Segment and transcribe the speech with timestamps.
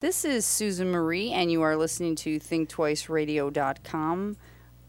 [0.00, 4.36] This is Susan Marie, and you are listening to ThinkTwiceRadio.com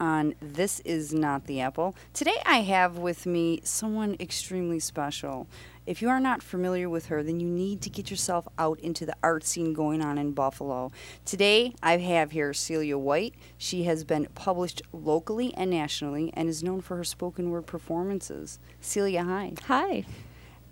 [0.00, 1.94] on This Is Not the Apple.
[2.14, 5.48] Today I have with me someone extremely special.
[5.84, 9.04] If you are not familiar with her, then you need to get yourself out into
[9.04, 10.90] the art scene going on in Buffalo.
[11.26, 13.34] Today I have here Celia White.
[13.58, 18.58] She has been published locally and nationally and is known for her spoken word performances.
[18.80, 19.52] Celia, hi.
[19.66, 20.06] Hi.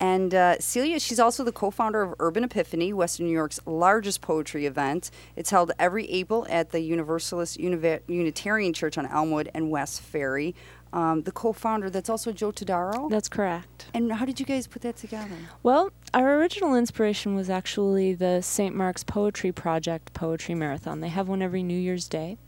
[0.01, 4.23] And uh, Celia, she's also the co founder of Urban Epiphany, Western New York's largest
[4.23, 5.11] poetry event.
[5.37, 10.55] It's held every April at the Universalist Unitarian Church on Elmwood and West Ferry.
[10.93, 13.11] Um, the co founder, that's also Joe Todaro.
[13.11, 13.87] That's correct.
[13.95, 15.37] And how did you guys put that together?
[15.63, 18.75] Well, our original inspiration was actually the St.
[18.75, 21.01] Mark's Poetry Project Poetry Marathon.
[21.01, 22.39] They have one every New Year's Day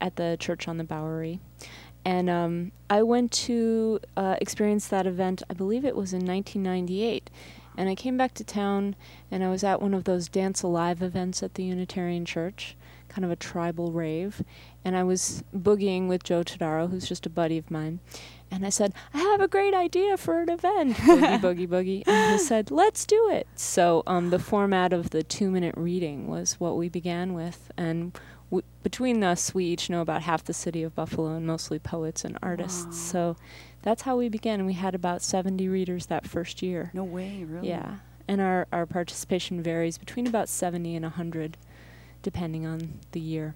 [0.00, 1.40] at the church on the Bowery.
[2.04, 7.30] And um, I went to uh, experience that event, I believe it was in 1998.
[7.76, 8.94] And I came back to town
[9.30, 12.76] and I was at one of those Dance Alive events at the Unitarian Church,
[13.08, 14.42] kind of a tribal rave.
[14.84, 18.00] And I was boogieing with Joe Todaro, who's just a buddy of mine.
[18.50, 20.96] And I said, I have a great idea for an event.
[20.98, 22.02] boogie, boogie, boogie.
[22.06, 23.48] And he said, let's do it.
[23.56, 27.72] So um, the format of the two minute reading was what we began with.
[27.76, 28.16] And
[28.54, 32.24] w- between us, we each know about half the city of Buffalo and mostly poets
[32.24, 32.84] and artists.
[32.86, 32.92] Wow.
[32.92, 33.36] So
[33.82, 34.66] that's how we began.
[34.66, 36.90] We had about 70 readers that first year.
[36.94, 37.68] No way, really?
[37.68, 37.96] Yeah.
[38.26, 41.56] And our, our participation varies between about 70 and 100,
[42.22, 43.54] depending on the year.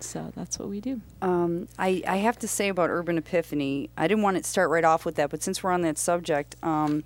[0.00, 1.00] So that's what we do.
[1.22, 4.84] Um, I, I have to say about Urban Epiphany, I didn't want to start right
[4.84, 7.04] off with that, but since we're on that subject, um,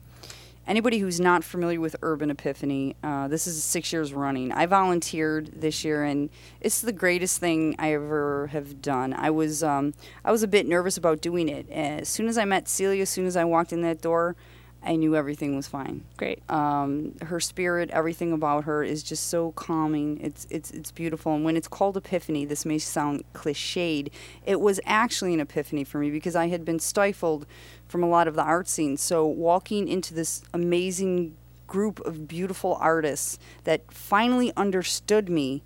[0.67, 4.53] anybody who's not familiar with Urban Epiphany, uh, this is six years running.
[4.53, 9.13] I volunteered this year, and it's the greatest thing I ever have done.
[9.13, 11.69] I was um, I was a bit nervous about doing it.
[11.71, 14.37] As soon as I met Celia, as soon as I walked in that door,
[14.85, 16.05] I knew everything was fine.
[16.17, 16.43] Great.
[16.51, 20.21] Um, her spirit, everything about her is just so calming.
[20.21, 21.35] It's it's it's beautiful.
[21.35, 24.11] And when it's called epiphany, this may sound cliched.
[24.45, 27.47] It was actually an epiphany for me because I had been stifled
[27.95, 28.97] from a lot of the art scene.
[28.97, 31.37] So walking into this amazing
[31.69, 35.63] group of beautiful artists that finally understood me,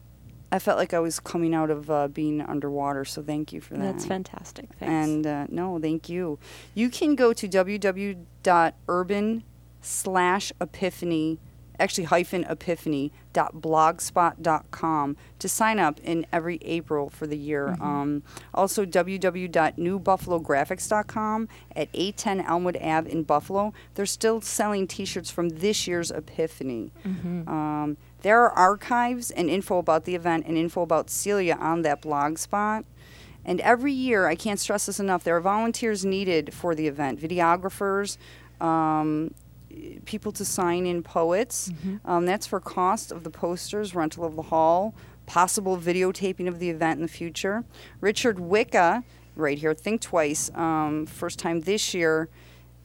[0.53, 3.07] I felt like I was coming out of uh, being underwater.
[3.07, 3.83] So thank you for that.
[3.83, 4.69] That's fantastic.
[4.79, 4.93] Thanks.
[4.93, 6.39] And uh, no, thank you.
[6.75, 8.25] You can go to www.urban
[9.81, 11.39] slash epiphany,
[11.79, 17.77] actually hyphen epiphany dot blogspot.com to sign up in every April for the year.
[17.79, 17.83] Mhm.
[17.83, 18.23] Um,
[18.53, 23.73] also, www.newbuffalographics.com at 810 Elmwood Ave in Buffalo.
[23.95, 26.93] They're still selling t shirts from this year's Epiphany.
[27.07, 27.49] Mhm.
[27.49, 32.03] Um, there are archives and info about the event and info about Celia on that
[32.03, 32.85] blog spot.
[33.45, 37.21] And every year, I can't stress this enough, there are volunteers needed for the event
[37.21, 38.19] videographers,
[38.61, 39.33] um,
[40.05, 41.71] people to sign in poets.
[41.85, 42.01] Mhm.
[42.05, 44.95] Um, that's for cost of the posters, rental of the hall,
[45.27, 47.65] possible videotaping of the event in the future.
[48.01, 49.05] Richard Wicca,
[49.37, 52.29] right here, Think Twice, um, first time this year,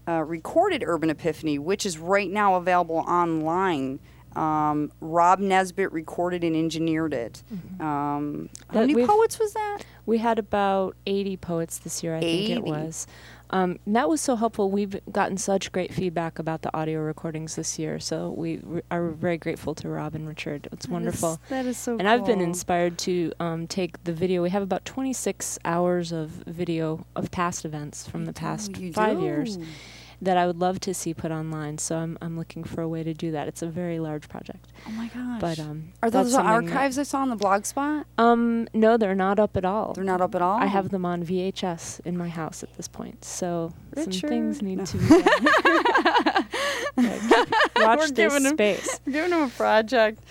[0.08, 4.00] uh, recorded Urban Epiphany, which is right now available online.
[4.36, 7.44] Um, Rob Nesbitt recorded and engineered it.
[7.54, 7.82] Mhm.
[7.82, 9.80] Um, how That many poets was that?
[10.08, 13.06] We had about 80 poets this year, I think it was.
[13.54, 14.72] Um, that was so helpful.
[14.72, 19.10] We've gotten such great feedback about the audio recordings this year, so we r- are
[19.12, 20.68] very grateful to Rob and Richard.
[20.72, 21.40] It's wonderful.
[21.50, 24.42] That is so and I've been inspired to um, take the video.
[24.42, 29.60] We have about 26 hours of video of past events from the past five years
[30.24, 31.78] that I would love to see put online.
[31.78, 33.48] So I'm, I'm looking for a way to do that.
[33.48, 34.68] It's a very large project.
[34.88, 35.42] Oh my gosh.
[35.42, 38.06] But um, are those the something that- archives I saw on the blog spot?
[38.18, 39.94] um, no, they're not up at all.
[39.94, 40.60] They're not up at all?
[40.60, 44.78] I have them on VHS in my house at this point, so some things need
[44.80, 44.86] No.
[44.86, 46.46] to be done.
[47.76, 49.00] Watch We're this giving him- space.
[49.06, 50.24] giving him a project.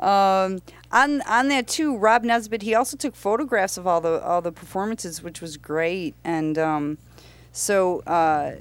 [0.00, 0.58] Um,
[0.90, 2.62] on on that too, Rob Nesbitt.
[2.62, 6.14] He also took photographs of all the all the performances, which was great.
[6.24, 6.98] And um,
[7.52, 8.56] so uh,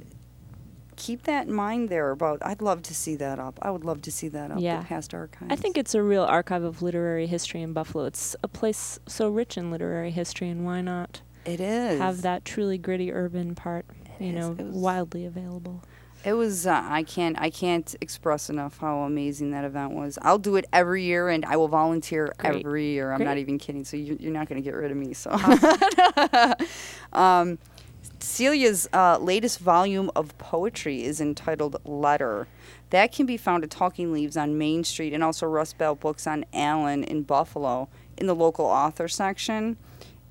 [1.03, 2.11] keep that in mind there.
[2.11, 3.59] About I'd love to see that up.
[3.61, 4.59] I would love to see that up.
[4.59, 4.79] Yeah.
[4.79, 5.51] The past archives.
[5.51, 8.05] I think it's a real archive of literary history in Buffalo.
[8.05, 12.45] It's a place so rich in literary history, and why not it is have that
[12.45, 13.85] truly gritty urban part,
[14.19, 14.50] It you is.
[14.50, 15.83] know, wildly available.
[16.25, 16.65] It was.
[16.65, 17.35] Uh, I can't.
[17.38, 20.17] I can't express enough how amazing that event was.
[20.21, 22.65] I'll do it every year, and I will volunteer Great.
[22.65, 23.11] every year.
[23.11, 23.83] I'm not even kidding.
[23.83, 25.13] So you, you're not going to get rid of me.
[25.13, 25.31] So,
[27.13, 27.59] um,
[28.23, 32.47] Celia's uh, latest volume of poetry is entitled "Letter."
[32.89, 36.25] That can be found at Talking Leaves on Main Street, and also Rust Belt Books
[36.25, 39.77] on Allen in Buffalo, in the local author section.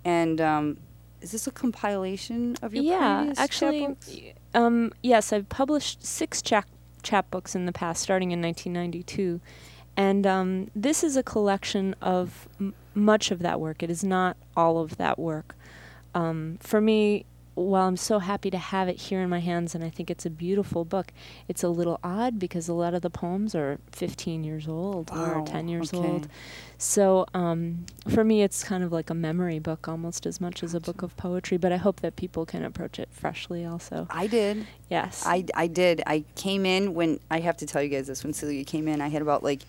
[0.05, 0.79] And um,
[1.21, 6.67] is this a compilation of your yeah, previous actually, um, yes, I've published six chap
[7.03, 9.41] chapbooks in the past, starting in 1992,
[9.97, 13.83] And um, this is a collection of m- much of that work.
[13.83, 15.57] It is not all of that work.
[16.15, 17.25] Um, for me,
[17.55, 20.25] while I'm so happy to have it here in my hands and I think it's
[20.25, 21.13] a beautiful book,
[21.49, 25.41] it's a little odd because a lot of the poems are 15 years old Wow,
[25.43, 26.07] or 10 years okay.
[26.07, 26.29] old.
[26.79, 30.75] So um, for me, it's kind of like a memory book almost as much as
[30.75, 34.07] a book of poetry, but I hope that people can approach it freshly also.
[34.11, 34.67] I did.
[34.91, 35.23] Yes.
[35.27, 36.03] I, I did.
[36.07, 38.25] I came in when I have to tell you guys this.
[38.25, 39.63] When Celia came in, I had about like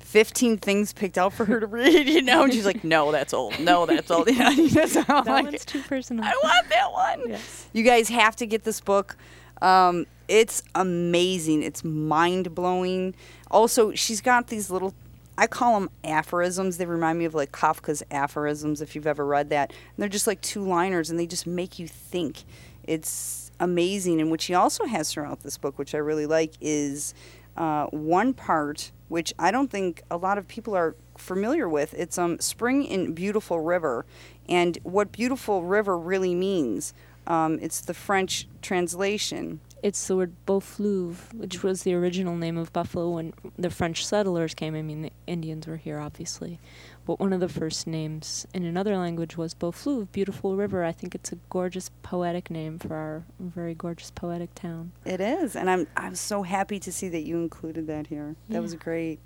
[0.00, 3.32] 15 things picked out for her to read, you know, and she's like, no, that's
[3.32, 3.58] old.
[3.60, 4.28] No, that's old.
[4.30, 4.50] Yeah,
[4.86, 6.24] so I'm that like, one's too personal.
[6.24, 7.30] I want that one.
[7.30, 7.68] Yes.
[7.72, 9.16] You guys have to get this book.
[9.62, 11.62] Um, it's amazing.
[11.62, 13.14] It's mind blowing.
[13.50, 14.94] Also, she's got these little,
[15.36, 16.76] I call them aphorisms.
[16.78, 19.70] They remind me of like Kafka's aphorisms, if you've ever read that.
[19.70, 22.44] And they're just like two liners and they just make you think.
[22.84, 24.20] It's amazing.
[24.20, 27.14] And what she also has throughout this book, which I really like, is
[27.56, 31.92] uh, one part which I don't think a lot of people are familiar with.
[31.94, 34.06] It's um, Spring in Beautiful River.
[34.48, 36.94] And what Beautiful River really means.
[37.26, 39.58] Um, it's the French translation.
[39.82, 44.06] It's the word Beau Fleuve, which was the original name of Buffalo when the French
[44.06, 44.76] settlers came.
[44.76, 46.60] I mean, the Indians were here, obviously.
[47.10, 50.84] But one of the first names in another language was Beau Fleuve, beautiful river.
[50.84, 54.92] I think it's a gorgeous poetic name for our very gorgeous poetic town.
[55.04, 58.36] It is, and I'm I'm so happy to see that you included that here.
[58.50, 59.18] That was great.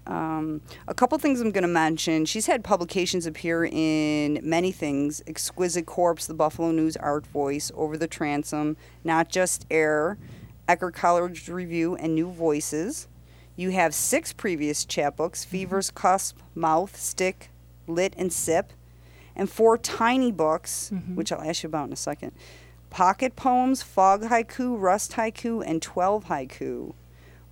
[0.06, 2.26] Um, a couple things I'm going to mention.
[2.26, 7.98] She's had publications appear in many things Exquisite Corpse, The Buffalo News Art Voice, Over
[7.98, 10.18] the Transom, Not Just Air,
[10.68, 13.08] Eckerd College Review, and New Voices.
[13.56, 17.50] You have six previous chapbooks Fever's Cusp, Mouth, Stick,
[17.88, 18.74] Lit, and Sip,
[19.36, 21.16] and four tiny books, Mhm.
[21.16, 22.32] which I'll ask you about in a second
[22.90, 26.94] Pocket Poems, Fog Haiku, Rust Haiku, and 12 Haiku.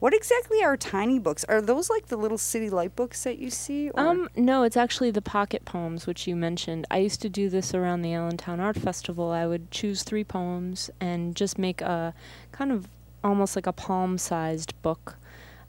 [0.02, 1.44] What exactly are tiny books?
[1.48, 3.92] Are those like the little city light books that you see?
[3.92, 4.00] Or?
[4.00, 6.88] Um, no, it's actually the pocket poems, which you mentioned.
[6.90, 9.30] I used to do this around the Allentown Art Festival.
[9.30, 12.16] I would choose three poems and just make a
[12.52, 12.88] kind of
[13.24, 15.18] almost like a palm sized book,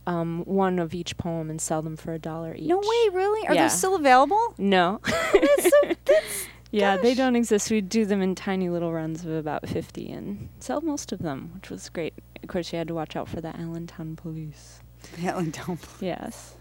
[0.06, 2.66] um, one of each poem, and sell them for a dollar each.
[2.68, 3.46] no way, really?
[3.48, 3.64] Are Yeah.
[3.64, 4.54] those still available?
[4.56, 5.00] No.
[5.04, 5.76] That's so,
[6.06, 7.70] that's, yeah, they don't exist.
[7.70, 11.52] We do them in tiny little runs of about 50 and sell most of them,
[11.54, 12.14] which was great.
[12.42, 14.80] Of course, you had to watch out for the Allentown police.
[15.22, 15.76] Allentown.
[15.76, 16.02] Police.
[16.02, 16.56] Yes.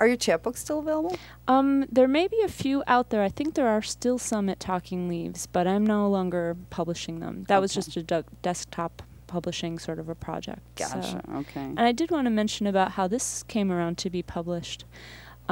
[0.00, 1.16] Are your chapbooks still available?
[1.46, 3.22] Um, there may be a few out there.
[3.22, 7.44] I think there are still some at Talking Leaves, but I'm no longer publishing them.
[7.46, 10.60] That was just a du- desktop publishing sort of a project.
[10.80, 11.22] so- Gotcha.
[11.36, 11.60] Okay.
[11.60, 14.84] And I did want to mention about how this came around to be published.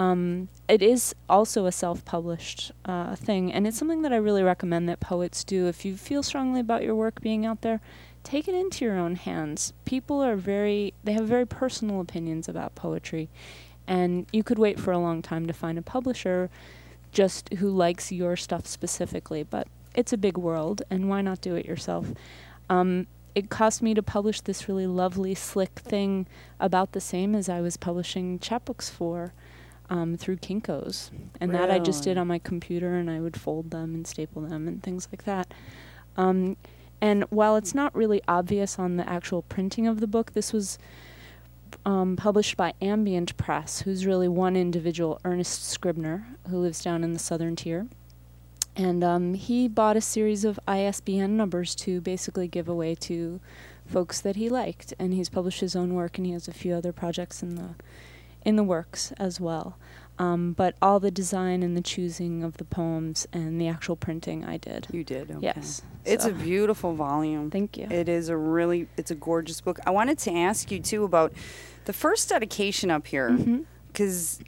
[0.01, 4.89] Um, it is also a self-published uh, thing, and it's something that I really recommend
[4.89, 5.67] that poets do.
[5.67, 7.83] If you feel strongly about your work being out there,
[8.25, 9.75] take it into your own hands.
[9.85, 13.29] People are very they have very personal opinions about poetry,
[13.87, 16.49] and you could wait for a long time to find a publisher
[17.13, 19.43] just who likes your stuff specifically.
[19.43, 22.07] But it's a big world, and why not do it yourself?
[22.71, 26.27] Um, it cost me to publish this really lovely, slick thing
[26.59, 29.35] about the same as I was publishing chapbooks for
[29.91, 31.11] um, through Kinko's.
[31.41, 34.43] And that I just did on my computer, and I would fold them and staple
[34.43, 35.53] them and things like that.
[36.17, 36.57] Um,
[37.01, 40.79] and while it's not really obvious on the actual printing of the book, this was
[41.85, 47.13] um, published by Ambient Press, who's really one individual, Ernest Scribner, who lives down in
[47.13, 47.87] the southern tier.
[48.77, 53.41] And um, he bought a series of ISBN numbers to basically give away to
[53.87, 54.95] folks that he liked.
[54.99, 57.71] And he's published his own work, and he has a few other projects in the
[58.45, 59.79] in the works as well.
[60.19, 64.45] Um, but all the design and the choosing of the poems and the actual printing,
[64.45, 64.87] I did.
[64.93, 65.31] You did.
[65.31, 65.39] Okay.
[65.41, 65.81] Yes.
[66.05, 67.51] It's So, a beautiful volume.
[67.51, 67.87] Thank you.
[67.91, 69.79] It is a really, it's a gorgeous book.
[69.87, 71.33] I wanted to ask you too about
[71.87, 73.31] the first dedication up here
[73.87, 74.41] because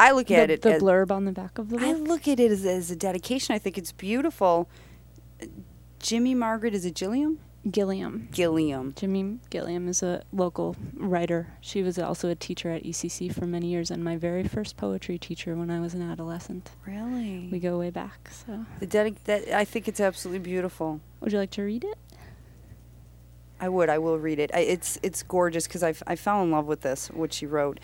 [0.00, 0.62] I look The, at it.
[0.62, 1.86] the as, blurb on the back of the book.
[1.86, 3.54] I look at it as, as a dedication.
[3.54, 4.68] I think it's beautiful.
[6.00, 7.38] Jimmie Margaret is it Gilliam?
[7.70, 8.28] Gilliam.
[8.30, 8.92] Gilliam.
[8.96, 11.48] Jimmie Gilliam is a local writer.
[11.60, 15.18] She was also a teacher at ECC for many years, and my very first poetry
[15.18, 16.70] teacher when I was an adolescent.
[16.86, 17.48] Really?
[17.50, 18.30] We go way back.
[18.30, 21.00] So, the dedi- that I think it's absolutely beautiful.
[21.20, 21.98] would you like to read it?
[23.60, 23.88] I would.
[23.88, 24.50] I will read it.
[24.54, 27.08] I, it's it's gorgeous because I, f- I fell in love with this.
[27.08, 27.80] What she wrote.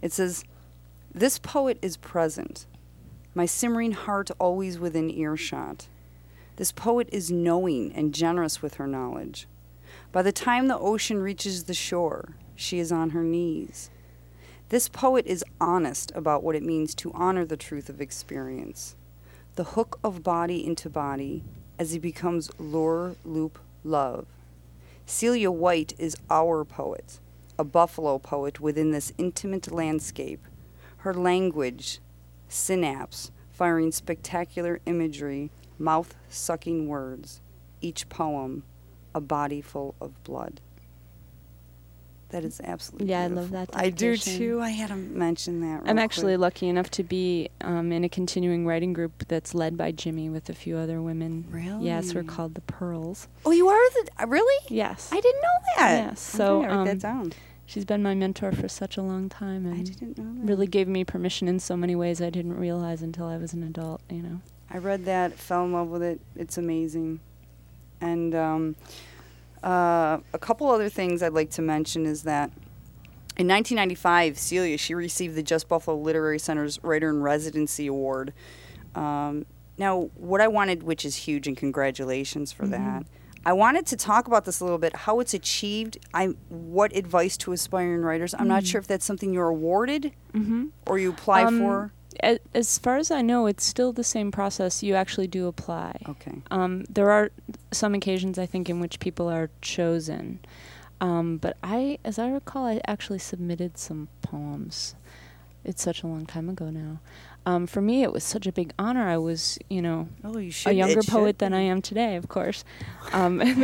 [0.00, 0.44] It says,
[1.12, 2.66] "This poet is present,
[3.34, 5.88] my simmering heart always within earshot.
[6.56, 9.46] This poet is knowing and generous with her knowledge.
[10.10, 13.90] By the time the ocean reaches the shore, she is on her knees.
[14.70, 18.96] This poet is honest about what it means to honor the truth of experience,
[19.54, 21.44] the hook of body into body
[21.78, 24.26] as he becomes lure, loop, love.
[25.04, 27.20] Celia White is our poet,
[27.58, 30.44] a buffalo poet within this intimate landscape.
[30.98, 32.00] Her language,
[32.48, 37.40] synapse, firing spectacular imagery, mouth sucking words,
[37.80, 38.64] each poem
[39.14, 40.60] a body full of blood.
[42.30, 44.60] That is absolutely Yeah, I love that I do too.
[44.60, 45.82] I had to mention that.
[45.86, 46.40] I'm actually quick.
[46.40, 50.48] lucky enough to be um, in a continuing writing group that's led by Jimmie with
[50.48, 51.46] a few other women.
[51.48, 51.86] Really?
[51.86, 53.28] Yes, we're called the Pearls.
[53.44, 54.66] Oh, you are the uh, really?
[54.68, 55.08] Yes.
[55.12, 55.96] I didn't know that.
[56.08, 57.32] Yes, so, write um, that down.
[57.64, 60.48] She's been my mentor for such a long time I and didn't know that.
[60.48, 63.62] really gave me permission in so many ways I didn't realize until I was an
[63.62, 64.40] adult, you know.
[64.70, 66.20] I read that, fell in love with it.
[66.34, 67.20] It's amazing.
[68.00, 68.76] And um,
[69.62, 72.50] uh, a couple other things I'd like to mention is that
[73.38, 78.32] in 1995, Celia she received the Just Buffalo Literary Center's Writer in Residency Award.
[78.94, 79.46] Um,
[79.78, 82.70] now, what I wanted, which is huge, and congratulations for Mhm.
[82.70, 83.06] that.
[83.44, 85.98] I wanted to talk about this a little bit, how it's achieved.
[86.12, 88.34] I what advice to aspiring writers.
[88.36, 88.66] I'm not Mm.
[88.66, 90.66] sure if that's something you're awarded Mm-hmm.
[90.86, 91.92] or you apply Um, for.
[92.22, 94.82] A- As far as I know, it's still the same process.
[94.82, 95.98] You actually do apply.
[96.08, 96.42] Okay.
[96.50, 97.30] Um, there are
[97.72, 100.40] some occasions, I think, in which people are chosen.
[101.00, 104.94] Um, but I, as I recall, I actually submitted some poems.
[105.64, 107.00] It's such a long time ago now.
[107.46, 109.06] Um, for me, it was such a big honor.
[109.08, 110.72] I was, you know, Oh, you should.
[110.72, 111.54] a younger poet than.
[111.54, 112.64] I am today, of course.
[113.12, 113.54] Um, you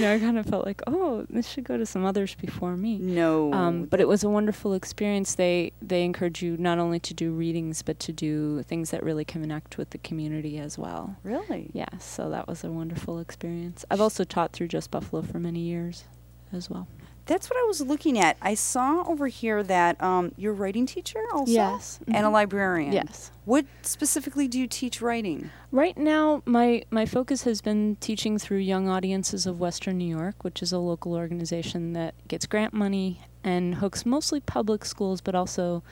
[0.00, 2.98] know, I kind of felt like, oh, this should go to some others before me.
[2.98, 3.52] No.
[3.52, 5.36] Um, but it was a wonderful experience.
[5.36, 9.24] They they encourage you not only to do readings, but to do things that really
[9.24, 11.16] connect with the community as well.
[11.22, 11.70] really?
[11.72, 13.84] Yeah, so that was a wonderful experience.
[13.90, 16.04] I've also taught through Just Buffalo for many years
[16.52, 16.88] as well.
[17.26, 18.36] That's what I was looking at.
[18.42, 21.52] I saw over here that um, you're a writing teacher also?
[21.52, 22.00] Yes.
[22.08, 22.32] And a Mhm.
[22.32, 22.92] librarian?
[22.92, 23.30] Yes.
[23.44, 25.50] What specifically do you teach writing?
[25.70, 30.42] Right now, my, my focus has been teaching through Young Audiences of Western New York,
[30.42, 35.34] which is a local organization that gets grant money and hooks mostly public schools, but
[35.34, 35.82] also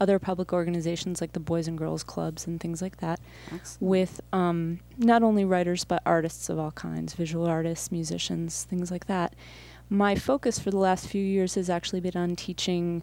[0.00, 3.20] other public organizations like the Boys and Girls Clubs and things like that,
[3.52, 3.82] Excellent.
[3.82, 9.06] with um, not only writers but artists of all kinds visual artists, musicians, things like
[9.06, 9.34] that.
[9.92, 13.02] My focus for the last few years has actually been on teaching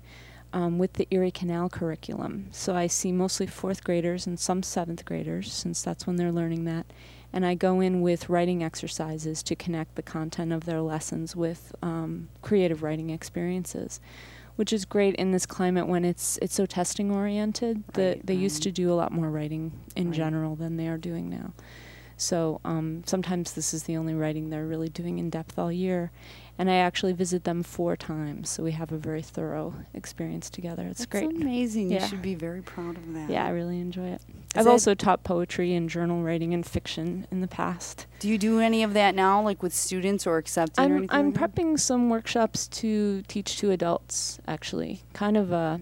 [0.53, 2.47] um, with the Erie Canal curriculum.
[2.51, 6.63] So I see mostly fourth graders and some seventh graders, since that's when they're learning
[6.63, 6.85] that.
[7.33, 11.75] And I go in with writing exercises to connect the content of their lessons with
[11.81, 13.99] um, creative writing experiences,
[14.55, 17.83] which is great in this climate when it's it's so testing oriented.
[17.93, 20.15] The, Right, they used to do a lot more writing in Right.
[20.15, 21.51] general than they are doing now.
[22.15, 26.11] So um, sometimes this is the only writing they're really doing in depth all year.
[26.59, 30.87] And I actually visit them four times, so we have a very thorough experience together.
[30.87, 31.29] It's That's great.
[31.29, 31.91] amazing.
[31.91, 32.01] Yeah.
[32.01, 33.29] You should be very proud of that.
[33.29, 34.21] Yeah, I really enjoy it.
[34.55, 38.07] Is I've also taught poetry and journal writing and fiction in the past.
[38.19, 41.09] Do you do any of that now, like with students or accepting I'm anything?
[41.11, 45.03] I'm like prepping some workshops to teach to adults actually.
[45.13, 45.79] Kind of a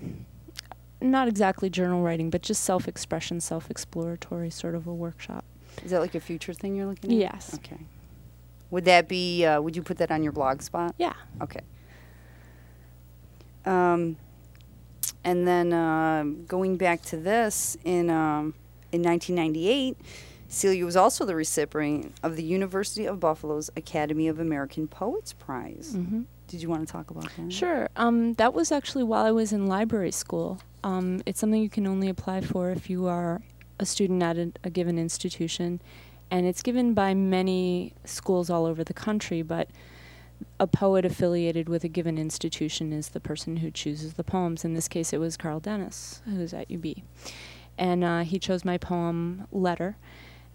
[0.99, 5.45] not exactly journal writing, but just self-expression, self-exploratory sort of a workshop.
[5.83, 7.17] Is that like a future thing you're looking at?
[7.17, 7.53] Yes.
[7.55, 7.77] Okay.
[8.75, 10.95] Would that be, uh, would you put that on your blog spot?
[10.97, 11.13] Yeah.
[11.41, 11.61] Okay.
[13.65, 14.17] Um,
[15.23, 18.53] and then uh, going back to this in um,
[18.91, 19.95] in 1998,
[20.49, 25.93] Celia was also the recipient of the University of Buffalo's Academy of American Poets Prize.
[25.93, 27.53] hmm Did you want to talk about that?
[27.53, 27.87] Sure.
[27.95, 30.59] Um, that was actually while I was in library school.
[30.83, 33.41] Um, it's something you can only apply for if you are
[33.79, 35.81] a student at a, a given institution,
[36.31, 39.41] and it's given by many schools all over the country.
[39.41, 39.69] But
[40.59, 44.65] a poet affiliated with a given institution is the person who chooses the poems.
[44.65, 46.85] In this case, it was Carl Dennis, who's at UB,
[47.77, 49.95] and uh, he chose my poem "Letter"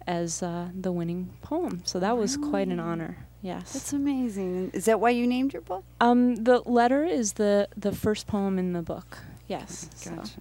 [0.07, 1.81] as uh, the winning poem.
[1.85, 3.25] So that was quite an honor.
[3.43, 3.73] Yes.
[3.73, 4.69] That's amazing.
[4.73, 5.83] Is that why you named your book?
[5.99, 9.19] Um, the letter is the the first poem in the book.
[9.47, 9.89] Yes.
[9.95, 10.31] so- Gotcha.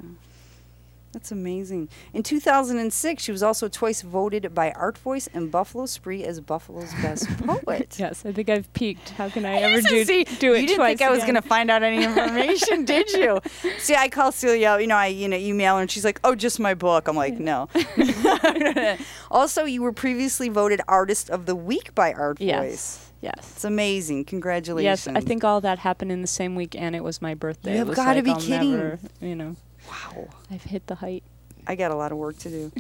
[1.13, 1.89] That's amazing.
[2.13, 6.93] In 2006, she was also twice voted by Art Voice and Buffalo Spree as Buffalo's
[7.03, 7.97] best poet.
[7.99, 9.11] Yes, I think I've peaked.
[9.11, 11.23] How can I, I ever do see- do it You didn't twice think I was
[11.23, 13.41] going to find out any information, did you?
[13.79, 16.35] See, I call Celia, you know, I you know email her and she's like, "Oh,
[16.37, 17.69] just my book." I'm like, "No."
[19.31, 22.47] also, you were previously voted Artist of the Week by Art Voice.
[22.47, 23.07] Yes.
[23.21, 23.53] Yes.
[23.57, 24.25] It's amazing.
[24.25, 25.07] Congratulations.
[25.07, 27.77] Yes, I think all that happened in the same week, and it was my birthday.
[27.79, 28.73] You've gotta like, be I'll kidding.
[28.73, 29.57] Never, you know,
[29.91, 30.29] Wow.
[30.51, 31.23] I've hit the height.
[31.67, 32.73] I got a lot of work to do.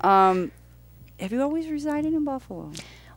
[0.06, 0.50] um,
[1.20, 2.72] have you always resided in Buffalo?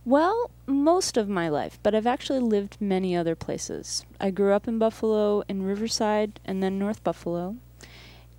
[0.06, 4.06] Well, most of my life, but I've actually lived many other places.
[4.20, 7.58] I grew up in Buffalo, in Riverside, and then North Buffalo,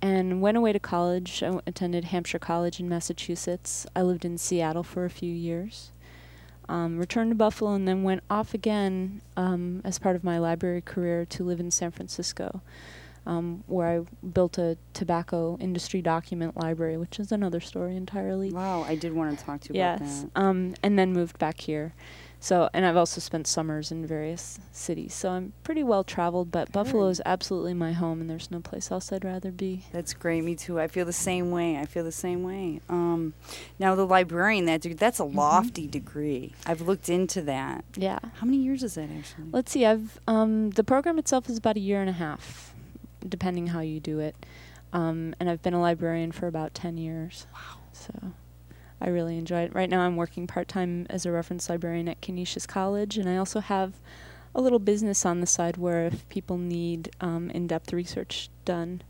[0.01, 1.43] and went away to college.
[1.43, 3.85] I w- attended Hampshire College in Massachusetts.
[3.95, 5.91] I lived in Seattle for a few years.
[6.67, 10.81] Um, returned to Buffalo and then went off again um, as part of my library
[10.81, 12.61] career to live in San Francisco,
[13.25, 18.51] um, where I built a tobacco industry document library, which is another story entirely.
[18.51, 20.41] Wow, I did want to talk to you about Yes, that.
[20.41, 21.93] um, and then moved back here.
[22.43, 25.13] So, and I've also spent summers in various cities.
[25.13, 28.89] So I'm pretty well traveled, but Buffalo is absolutely my home, and there's no place
[28.89, 29.83] else I'd rather be.
[29.91, 30.43] That's great.
[30.43, 30.79] Me too.
[30.79, 31.77] I feel the same way.
[31.77, 32.81] I feel the same way.
[32.89, 33.35] Um,
[33.77, 35.37] now the librarian that deg- that's a Mm-hmm.
[35.37, 36.53] lofty degree.
[36.65, 37.85] I've looked into that.
[37.95, 38.17] Yeah.
[38.37, 39.49] How many years is that actually?
[39.51, 39.85] Let's see.
[39.85, 42.70] I've um, the program itself is about a year and a half,
[43.27, 44.35] depending how you do it,
[44.93, 47.47] um, and I've been a librarian for about ten years.
[47.53, 47.79] Wow.
[47.93, 48.13] So.
[49.03, 49.73] I really enjoy it.
[49.73, 53.35] Right now, I'm working part time as a reference librarian at Canisius College, and I
[53.35, 53.93] also have
[54.53, 59.01] a little business on the side where if people need um, in depth research done,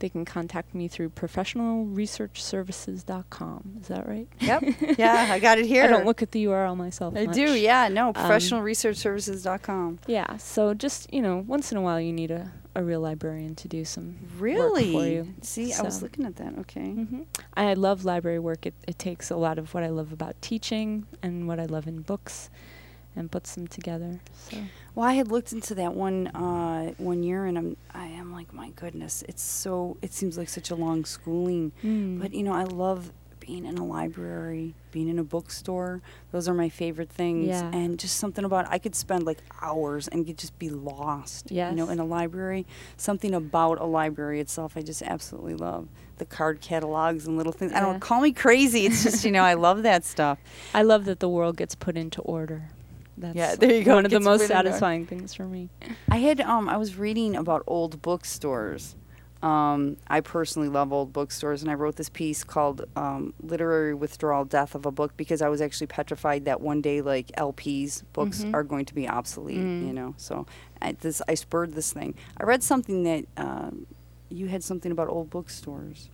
[0.00, 3.76] they can contact me through professionalresearchservices.com.
[3.80, 4.26] Is that right?
[4.40, 4.64] Yep.
[4.98, 5.84] yeah, I got it here.
[5.84, 7.14] I don't look at the URL myself.
[7.16, 7.36] I much.
[7.36, 7.54] do.
[7.54, 7.86] Yeah.
[7.88, 8.08] No.
[8.08, 10.00] Um, Professionalresearchservices.com.
[10.08, 13.54] Yeah, so just, you know, once in a while you need a, a real librarian
[13.56, 14.94] to do some Really?
[14.94, 15.34] work for you.
[15.42, 16.58] See, I was looking at that.
[16.60, 16.90] Okay.
[16.92, 17.22] hmm
[17.56, 18.64] I love library work.
[18.66, 21.86] It, it takes a lot of what I love about teaching and what I love
[21.86, 22.48] in books
[23.14, 24.20] and puts them together.
[24.50, 24.56] So
[24.94, 28.54] Well, I had looked into that one uh, one year, and I'm I am like,
[28.54, 31.72] my goodness, it's so it seems like such a long schooling.
[31.84, 32.20] Mm.
[32.20, 33.12] But you know, I love
[33.44, 36.00] being in a library, being in a bookstore.
[36.30, 37.48] Those are my favorite things.
[37.48, 37.70] Yeah.
[37.72, 41.50] And just something about I could spend like hours and could just be lost.
[41.70, 42.66] You know, in a library.
[42.96, 45.88] Something about a library itself I just absolutely love.
[46.18, 47.72] The card catalogs and little things.
[47.72, 47.78] Yeah.
[47.78, 48.86] I don't call me crazy.
[48.86, 50.38] It's just, you know, I love that stuff.
[50.74, 52.68] I love that the world gets put into order.
[53.18, 53.96] That's Yeah, there you go.
[53.96, 54.68] One of the most put into order.
[54.68, 55.68] satisfying things for me.
[56.10, 58.94] I had um I was reading about old bookstores.
[59.42, 64.44] Um, I personally love old bookstores, and I wrote this piece called um, "Literary Withdrawal:
[64.44, 68.44] Death of a Book" because I was actually petrified that one day, like LPs books
[68.44, 68.54] Mhm.
[68.54, 69.58] are going to be obsolete.
[69.58, 69.86] Mm.
[69.88, 70.46] You know, so
[70.80, 72.14] I, this I spurred this thing.
[72.40, 73.86] I read something that um,
[74.28, 76.08] you had something about old bookstores.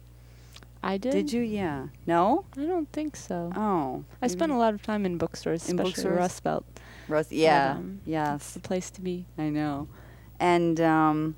[0.82, 1.10] I did.
[1.12, 1.42] Did you?
[1.42, 1.88] Yeah.
[2.06, 2.44] No.
[2.56, 3.52] I don't think so.
[3.56, 4.04] Oh.
[4.22, 6.16] I spent a lot of time in bookstores, In especially bookstores?
[6.18, 6.64] Rust Belt.
[7.08, 7.72] Rust, yeah.
[7.72, 8.36] um, yes.
[8.42, 9.26] It's the place to be.
[9.36, 9.88] I know.
[10.38, 11.34] And um,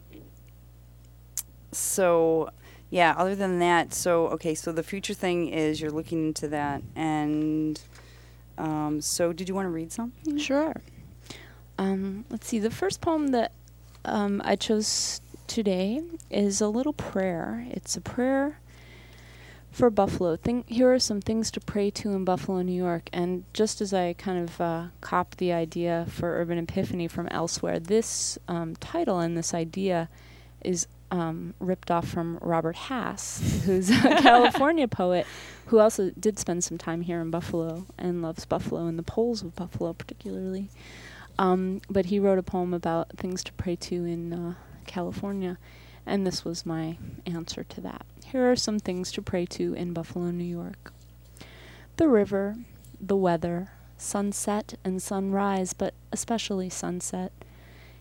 [1.72, 2.50] so,
[2.90, 6.82] yeah, other than that, so, okay, so the future thing is you're looking into that.
[6.96, 7.80] And
[8.58, 10.38] um, so, did you want to read something?
[10.38, 10.74] Sure.
[11.78, 12.58] Um, let's see.
[12.58, 13.52] The first poem that
[14.04, 17.66] um, I chose today is a little prayer.
[17.70, 18.60] It's a prayer
[19.70, 20.36] for Buffalo.
[20.36, 23.08] Think, here are some things to pray to in Buffalo, New York.
[23.12, 27.78] And just as I kind of uh, copped the idea for Urban Epiphany from elsewhere,
[27.78, 30.08] this um, title and this idea
[30.62, 35.26] is um, ripped off from Robert Hass, who's a California poet
[35.66, 39.42] who also did spend some time here in Buffalo and loves Buffalo and the poles
[39.42, 40.68] of Buffalo particularly.
[41.38, 44.54] Um, but he wrote a poem about things to pray to in uh,
[44.86, 45.58] California,
[46.04, 48.04] and this was my answer to that.
[48.26, 50.92] Here are some things to pray to in Buffalo, New York
[52.00, 52.56] the river,
[52.98, 57.30] the weather, sunset and sunrise, but especially sunset,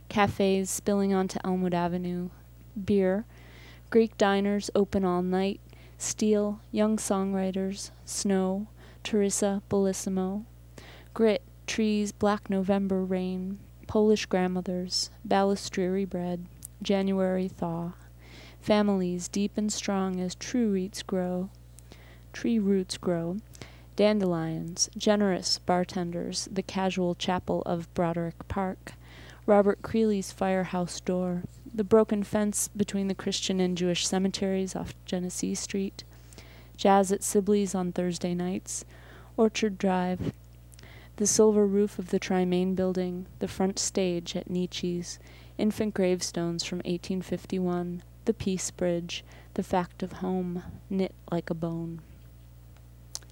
[0.08, 2.30] cafes spilling onto Elmwood Avenue,
[2.86, 3.26] beer,
[3.90, 5.60] Greek diners open all night,
[5.98, 8.68] steel, young songwriters, snow,
[9.04, 10.46] Teressa Bellissimo,
[11.14, 16.46] grit, trees, black November rain, Polish grandmothers, balustrary bread,
[16.82, 17.94] January thaw,
[18.62, 21.50] families deep and strong as true roots grow,
[22.32, 23.38] tree roots grow,
[23.96, 28.94] dandelions, generous bartenders, the casual chapel of Broderick Park,
[29.46, 35.56] Robert Creeley's firehouse door, the broken fence between the Christian and Jewish cemeteries off Genesee
[35.56, 36.04] Street,
[36.78, 38.86] jazz at Sibley's on Thursday nights,
[39.38, 40.34] Orchard Drive,
[41.18, 45.20] the silver roof of the Trimain building, the front stage at Nietzsche's,
[45.58, 49.24] infant gravestones from 1851, the Peace Bridge,
[49.56, 52.02] the fact of home, knit like a bone.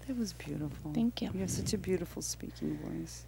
[0.08, 0.94] That was beautiful.
[0.94, 1.30] Thank you.
[1.34, 3.26] You have such a beautiful speaking voice.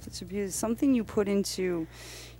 [0.00, 1.86] Such a beautiful something you put into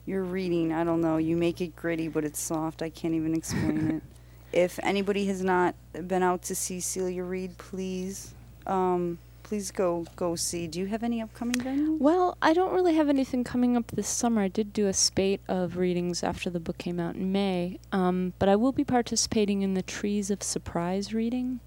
[0.06, 0.72] your reading.
[0.72, 1.16] I don't know.
[1.16, 2.82] You make it gritty, but it's soft.
[2.82, 4.02] I can't even explain it.
[4.52, 8.34] If anybody has not been out to see Celia read, please,
[8.66, 10.66] um, please go go see.
[10.66, 12.00] Do you have any upcoming venues?
[12.00, 14.42] Well, I don't really have anything coming up this summer.
[14.42, 18.32] I did do a spate of readings after the book came out in May, um,
[18.40, 21.60] but I will be participating in the Trees of Surprise reading.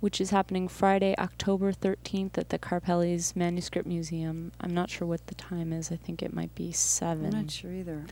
[0.00, 4.52] Which is happening Friday, October 13th at the Karpeles Manuscript Museum.
[4.60, 5.90] I'm not sure what the time is.
[5.90, 7.24] I think it might be 7.
[7.24, 8.04] I'm not sure either.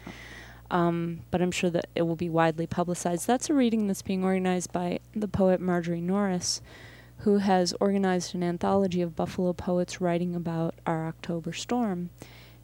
[0.70, 3.26] Um, but I'm sure that it will be widely publicized.
[3.26, 6.62] That's a reading that's being organized by the poet Marjorie Norris,
[7.18, 12.10] who has organized an anthology of Buffalo poets writing about our October storm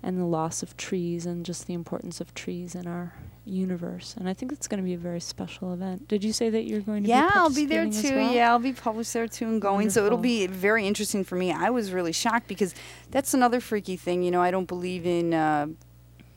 [0.03, 4.15] and the loss of trees and just the importance of trees in our universe.
[4.19, 6.09] And I think it's going to be a very special event.
[6.09, 8.17] Did you say that you're going to yeah, be I'll be there too.
[8.17, 8.33] well?
[8.33, 9.91] Yeah, I'll be published there too and going.
[9.91, 11.53] So it'll be very interesting for me.
[11.53, 12.75] I was really shocked because
[13.11, 14.23] that's another freaky thing.
[14.23, 15.35] You know, I don't believe in.
[15.35, 15.69] Uh,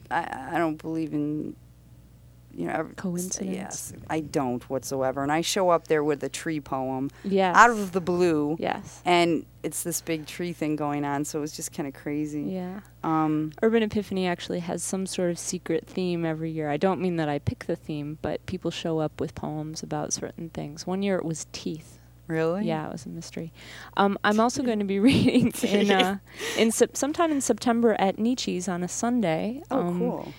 [0.10, 1.56] I, I don't believe in.
[2.56, 3.56] You know, Coincidence?
[3.56, 5.24] Yes, I don't whatsoever.
[5.24, 7.56] And I show up there with a tree poem Yes.
[7.56, 9.02] out of the blue, Yes.
[9.06, 11.26] and it's this big tree thing going on.
[11.26, 12.44] So it was just kind of crazy.
[12.44, 12.82] Yeah.
[13.04, 16.70] Um, Urban Epiphany actually has some sort of secret theme every year.
[16.70, 20.14] I don't mean that I pick the theme, but people show up with poems about
[20.14, 20.86] certain things.
[20.86, 22.00] One year it was teeth.
[22.28, 22.66] really?
[22.66, 23.52] Yeah, it was a mystery.
[23.98, 26.18] Um, I'm also going to be reading in uh,
[26.58, 29.62] in sep- sometime in September at Nietzsche's on a Sunday.
[29.72, 30.34] Oh, um, cool.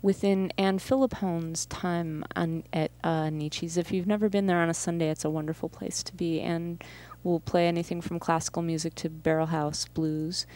[0.00, 3.76] Within Anne Philippone's time on at uh, Nietzsche's.
[3.76, 6.40] If you've never been there on a Sunday, it's a wonderful place to be.
[6.40, 6.82] And
[7.24, 10.46] we'll play anything from classical music to barrel house blues,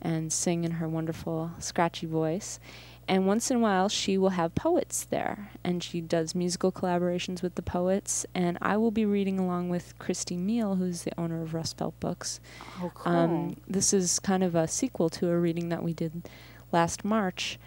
[0.00, 2.60] and sing in her wonderful scratchy voice.
[3.08, 7.42] And once in a while, she will have poets there, and she does musical collaborations
[7.42, 8.24] with the poets.
[8.34, 11.98] And I will be reading along with Christy Meal, who's the owner of Rust Belt
[11.98, 12.38] Books.
[12.80, 13.12] Oh, cool.
[13.12, 16.28] Um, this is kind of a sequel to a reading that we did
[16.70, 17.58] last March.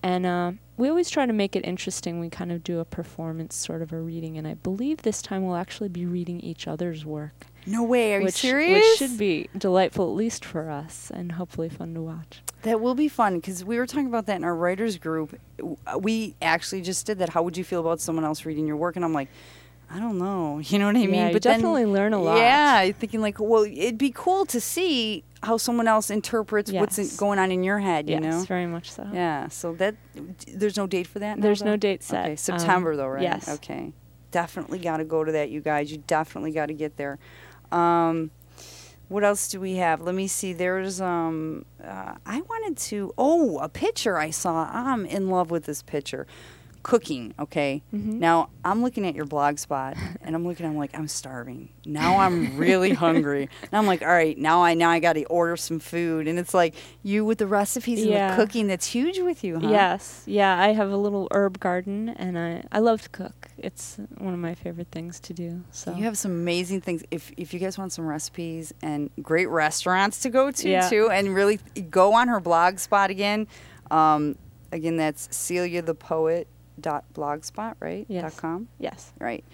[0.00, 2.20] And uh, we always try to make it interesting.
[2.20, 4.36] We kind of do a performance sort of a reading.
[4.36, 7.46] And I believe this time we'll actually be reading each other's work.
[7.66, 8.14] no way.
[8.14, 8.82] Are which, you serious?
[8.82, 12.42] Which should be delightful, at least for us, and hopefully fun to watch.
[12.62, 15.38] That will be fun because we were talking about that in our writers group.
[15.62, 17.28] Uh, we actually just did that.
[17.30, 18.96] How would you feel about someone else reading your work?
[18.96, 19.28] And I'm like,
[19.90, 20.60] I don't know.
[20.64, 21.14] You know what I mean?
[21.14, 22.38] Yeah, you then- definitely learn a lot.
[22.38, 27.08] Yeah, thinking like, well, it'd be cool to see how someone else interprets what's in,
[27.16, 28.08] going on in your head.
[28.08, 28.42] You yes, know?
[28.44, 29.06] very much so.
[29.12, 29.48] Yeah.
[29.48, 29.94] So that
[30.52, 31.38] there's no date for that.
[31.38, 31.66] now, There's though?
[31.66, 32.22] no date set.
[32.24, 33.22] Okay, Um, September though, right?
[33.22, 33.48] yes.
[33.48, 33.92] Okay.
[34.30, 35.92] Definitely got to go to that, you guys.
[35.92, 37.18] You definitely got to get there.
[37.70, 38.30] Um,
[39.08, 40.00] what else do we have?
[40.00, 40.52] Let me see.
[40.52, 43.12] There's um, uh, I wanted to.
[43.18, 44.68] Oh, a picture I saw.
[44.72, 46.26] I'm in love with this picture.
[46.84, 47.34] Cooking.
[47.40, 47.82] Okay.
[47.92, 48.20] Mhm.
[48.20, 50.64] Now I'm looking at your blog spot, and I'm looking.
[50.66, 51.70] I'm like, I'm starving.
[51.84, 53.48] Now I'm really hungry.
[53.62, 54.38] And I'm like, all right.
[54.38, 57.46] Now I now I got to order some food, and it's like you with the
[57.46, 58.66] recipes and the cooking.
[58.68, 59.68] That's huge with you, huh?
[59.70, 60.60] Yes, yeah.
[60.60, 63.48] I have a little herb garden, and I I love to cook.
[63.58, 65.62] It's one of my favorite things to do.
[65.70, 67.02] So You have some amazing things.
[67.10, 70.88] If if you guys want some recipes and great restaurants to go to Yeah.
[70.88, 73.46] too, and really go on her blog spot again.
[73.90, 74.36] Um,
[74.72, 76.46] again, that's Celia the Poet
[76.80, 78.22] dot blogspot right Yes.
[78.22, 79.44] dot com yes, right.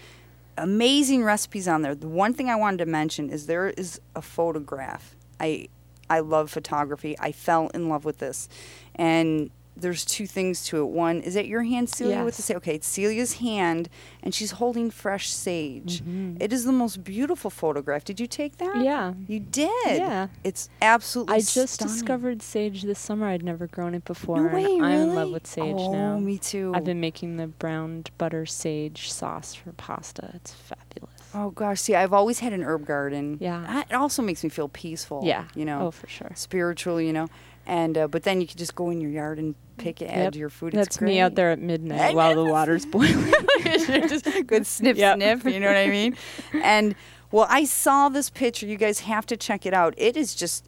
[0.58, 1.94] Amazing recipes on there.
[1.94, 5.14] The one thing I wanted to mention is there is a photograph.
[5.38, 5.68] I
[6.10, 7.16] I love photography.
[7.18, 8.48] I fell in love with this,
[8.94, 9.50] and
[9.80, 10.86] there's two things to it.
[10.88, 12.46] One is that your hand, Celia, with the Yes.
[12.46, 12.54] say.
[12.56, 13.88] Okay, it's Celia's hand,
[14.22, 16.02] and she's holding fresh sage.
[16.02, 16.36] Mhm.
[16.40, 18.04] It is the most beautiful photograph.
[18.04, 18.76] Did you take that?
[18.82, 19.14] yeah.
[19.26, 19.70] You did.
[19.98, 20.28] Yeah.
[20.44, 21.34] It's absolutely.
[21.36, 21.94] I just stunning.
[21.94, 23.26] discovered sage this summer.
[23.28, 24.36] I'd never grown it before.
[24.48, 25.02] No way, I'm really?
[25.02, 26.18] in love with sage oh, now.
[26.18, 26.72] me too.
[26.74, 30.30] I've been making the browned butter sage sauce for pasta.
[30.34, 31.14] It's fabulous.
[31.34, 33.36] Oh gosh, see, I've always had an herb garden.
[33.40, 33.82] Yeah.
[33.88, 35.22] It also makes me feel peaceful.
[35.24, 35.44] yeah.
[35.54, 35.86] You know.
[35.86, 36.32] Oh, for sure.
[36.34, 37.28] spiritual, you know.
[37.66, 40.32] And uh, but then you could just go in your yard and pick it, add
[40.32, 40.72] to your food.
[40.72, 43.32] That's it's me out there at midnight while the water's boiling.
[43.62, 45.16] just good sniff Yep.
[45.16, 46.16] sniff, you know what I mean?
[46.62, 46.94] And
[47.30, 48.66] well, I saw this picture.
[48.66, 49.94] You guys have to check it out.
[49.96, 50.66] It is just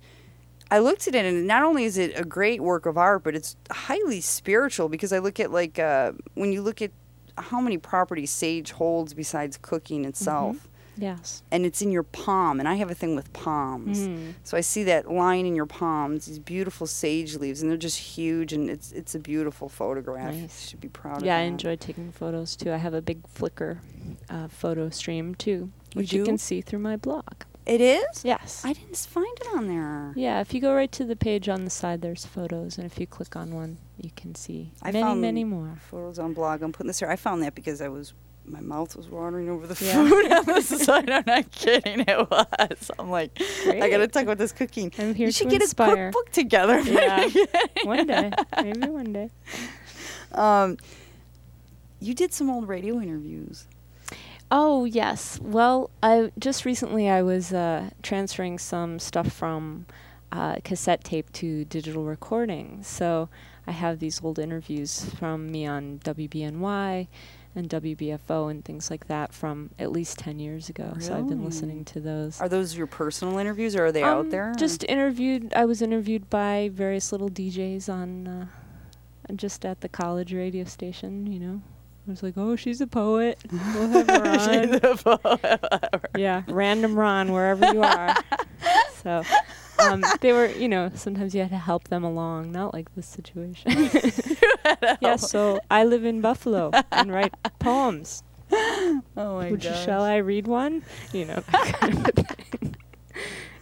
[0.70, 3.34] I looked at it and not only is it a great work of art, but
[3.34, 6.92] it's highly spiritual because I look at like uh, when you look at
[7.36, 10.68] how many properties sage holds besides cooking itself.
[10.96, 11.42] Yes.
[11.50, 14.00] And it's in your palm, and I have a thing with palms.
[14.00, 14.34] Mm.
[14.44, 17.98] So I see that line in your palms, these beautiful sage leaves, and they're just
[17.98, 20.34] huge, and it's it's a beautiful photograph.
[20.34, 20.68] You Nice.
[20.68, 22.72] should be proud Yeah, I enjoy taking photos too.
[22.72, 23.78] I have a big Flickr
[24.28, 27.44] uh, photo stream too, You which you can see through my blog.
[27.64, 28.24] It is?
[28.24, 28.64] Yes.
[28.64, 30.12] I didn't find it on there.
[30.16, 32.98] Yeah, if you go right to the page on the side, there's photos, and if
[32.98, 35.78] you click on one, you can see I many, found many more.
[35.88, 36.62] Photos on blog.
[36.62, 37.08] I'm putting this here.
[37.08, 40.08] I found that because I was my mouth was watering over the Yeah.
[40.08, 41.10] food on the side.
[41.10, 42.00] I'm not kidding.
[42.06, 42.90] It was.
[42.98, 44.92] I'm like, I got to talk about this cooking.
[44.98, 46.08] I'm here you should get inspire.
[46.08, 46.80] a cookbook together.
[46.80, 47.28] Yeah.
[47.84, 49.30] one day, maybe one day.
[50.32, 50.76] Um,
[52.00, 53.66] you did some old radio interviews.
[54.50, 55.38] Oh yes.
[55.40, 59.86] Well, I just recently I was uh, transferring some stuff from
[60.30, 62.82] uh, cassette tape to digital recording.
[62.82, 63.28] So
[63.66, 67.06] I have these old interviews from me on WBNY
[67.54, 70.94] and WBFO and things like that from at least 10 years ago.
[71.00, 72.40] So I've been listening to those.
[72.40, 74.54] Are those your personal interviews or are they out Um, there?
[74.56, 75.52] Just interviewed.
[75.54, 78.46] I was interviewed by various little DJs on, uh,
[79.36, 81.30] just at the college radio station.
[81.30, 81.62] You know,
[82.06, 83.38] I was like, "Oh, she's a poet.
[83.50, 85.06] We'll have her
[85.92, 88.14] on." yeah, random Ron wherever you are.
[89.02, 89.22] so,
[89.78, 93.06] um, they were, you know, sometimes you had to help them along, not like this
[93.06, 93.70] situation.
[95.00, 95.16] yeah.
[95.16, 98.22] So I live in Buffalo and write poems.
[98.50, 99.84] oh my Would you, gosh.
[99.84, 100.82] shall I read one?
[101.12, 102.26] You know, kind of.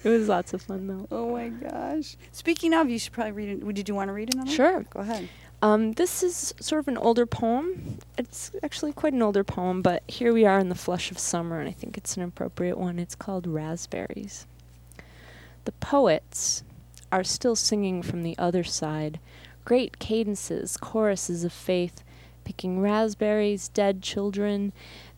[0.03, 1.07] It was lots of fun though.
[1.11, 2.17] Oh my gosh.
[2.33, 3.65] Speaking of, you should probably read it.
[3.65, 4.51] Would Did you want to read another?
[4.51, 4.87] Sure.
[4.89, 5.29] Go ahead.
[5.63, 7.99] Um, this is sort of an older poem.
[8.17, 11.61] It's actually quite an older poem, but here we are in the flush of summer,
[11.61, 12.99] and I think it's an appropriate one.
[12.99, 14.47] It's called Raspberries.
[15.67, 16.65] The poets
[17.13, 19.21] are still singing from the other side,
[19.65, 22.03] great cadences, choruses of faith,
[22.45, 24.73] picking raspberries, dead children,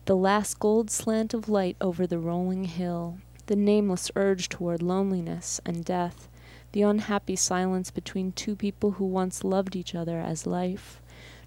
[0.05, 5.59] the last gold slant of light over the rolling hill, the nameless urge toward loneliness
[5.65, 6.27] and death
[6.73, 10.99] the unhappy silence between two people who once loved each other as life,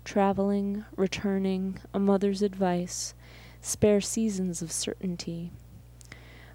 [0.05, 3.13] traveling, returning, a mother's advice,
[3.61, 5.51] spare seasons of certainty.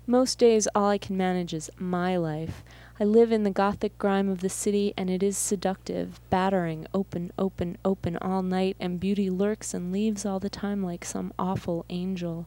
[0.07, 2.63] Most days, all I can manage is my life.
[3.01, 7.31] I live in the gothic grime of the city, and it is seductive, battering, open,
[7.35, 11.83] open, open all night, and beauty lurks and leaves all the time like some awful
[11.89, 12.45] angel.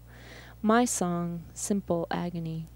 [0.62, 2.69] My song, simple agony,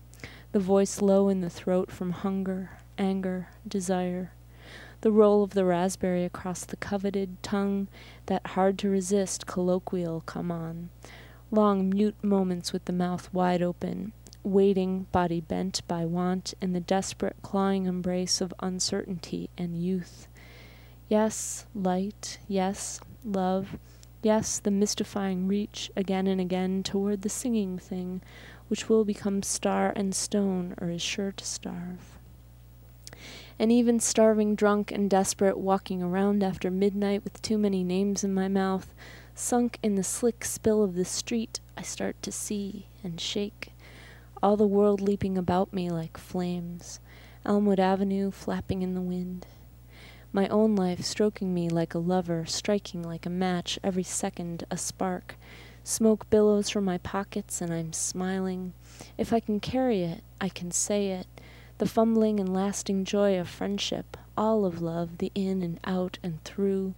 [0.51, 4.33] the voice low in the throat from hunger, anger, desire.
[5.03, 7.87] The roll of the raspberry across the coveted tongue,
[8.27, 10.91] that hard to resist colloquial come on.
[11.53, 14.15] Long mute moments with the mouth wide open,
[14.49, 20.29] waiting, body bent by want, in the desperate clawing embrace of uncertainty and youth.
[21.09, 23.79] Yes, light, yes, love,
[24.23, 28.21] yes, the mystifying reach again and again toward the singing thing,
[28.69, 32.19] which will become star and stone or is sure to starve
[33.59, 38.33] and even starving, drunk, and desperate, walking around after midnight with too many names in
[38.33, 38.95] my mouth,
[39.35, 43.73] sunk in the slick spill of the street, I start to see and shake.
[44.41, 47.01] All the world leaping about me like flames,
[47.45, 49.47] Elmwood Avenue flapping in the wind.
[50.33, 54.77] My own life stroking me like a lover, striking like a match, every second a
[54.77, 55.35] spark.
[55.83, 58.75] Smoke billows from my pockets, and I'm smiling.
[59.17, 61.27] If I can carry it, I can say it
[61.79, 66.43] the fumbling and lasting joy of friendship, all of love, the in and out and
[66.45, 66.95] through,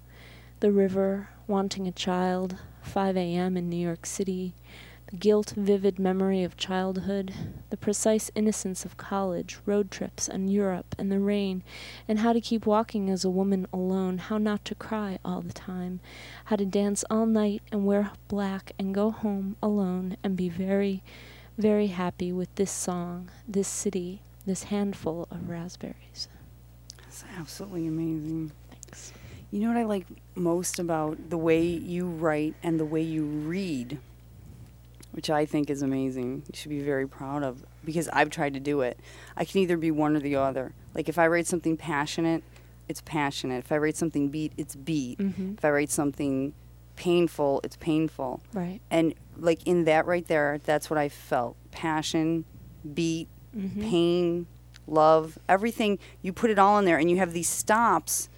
[0.60, 3.56] the river, wanting a child, 5 a.m.
[3.56, 4.54] in New York City,
[5.10, 7.34] the guilt vivid memory of childhood,
[7.70, 11.62] the precise innocence of college, road trips, and Europe, and the rain,
[12.06, 15.52] and how to keep walking as a woman alone, how not to cry all the
[15.52, 16.00] time,
[16.46, 21.02] how to dance all night and wear black and go home alone and be very,
[21.58, 26.28] very happy with this song, this city, this handful of raspberries.
[27.02, 28.52] That's absolutely amazing.
[28.70, 29.12] Thanks.
[29.50, 33.24] You know what I like most about the way you write and the way you
[33.24, 33.98] read,
[35.12, 36.44] which I think is amazing.
[36.46, 38.98] You should be very proud of because I've tried to do it.
[39.36, 40.72] I can either be one or the other.
[40.94, 42.42] Like if I write something passionate,
[42.88, 43.58] it's passionate.
[43.64, 45.18] If I write something beat, it's beat.
[45.18, 45.54] Mm-hmm.
[45.58, 46.52] If I write something
[46.96, 48.40] painful, it's painful.
[48.52, 48.80] Right.
[48.90, 51.56] And like in that right there, that's what I felt.
[51.70, 52.44] Passion,
[52.94, 53.80] beat, Mm-hmm.
[53.82, 54.46] pain,
[54.86, 55.98] love, everything.
[56.22, 58.28] You put it all in there, and you have these stops.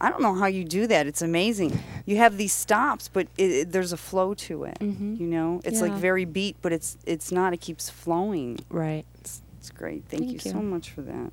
[0.00, 1.06] I don't know how you do that.
[1.06, 1.78] It's amazing.
[2.04, 4.78] You have these stops, but it, it- there's a flow to it.
[4.80, 5.18] Mhm.
[5.18, 7.52] You know, it's like very beat, but it's it's not.
[7.52, 8.58] It keeps flowing.
[8.68, 9.04] Right.
[9.20, 10.04] It's, it's great.
[10.08, 11.32] Thank, you, Thank so much for that.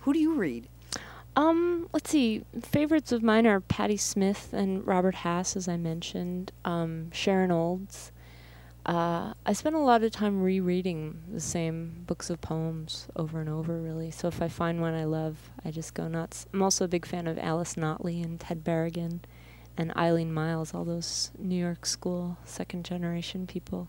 [0.00, 0.68] Who do you read?
[1.34, 2.44] Um, let's see.
[2.60, 6.52] Favorites of mine are Patti Smith and Robert Hass, as I mentioned.
[6.66, 8.11] Um, Sharon Olds.
[8.84, 13.48] Uh, I spend a lot of time rereading the same books of poems over and
[13.48, 14.10] over, really.
[14.10, 16.46] So if I find one I love, I just go nuts.
[16.52, 19.20] I'm also a big fan of Alice Notley and Ted Berrigan
[19.76, 23.88] and Eileen Myles, all those New York school second generation people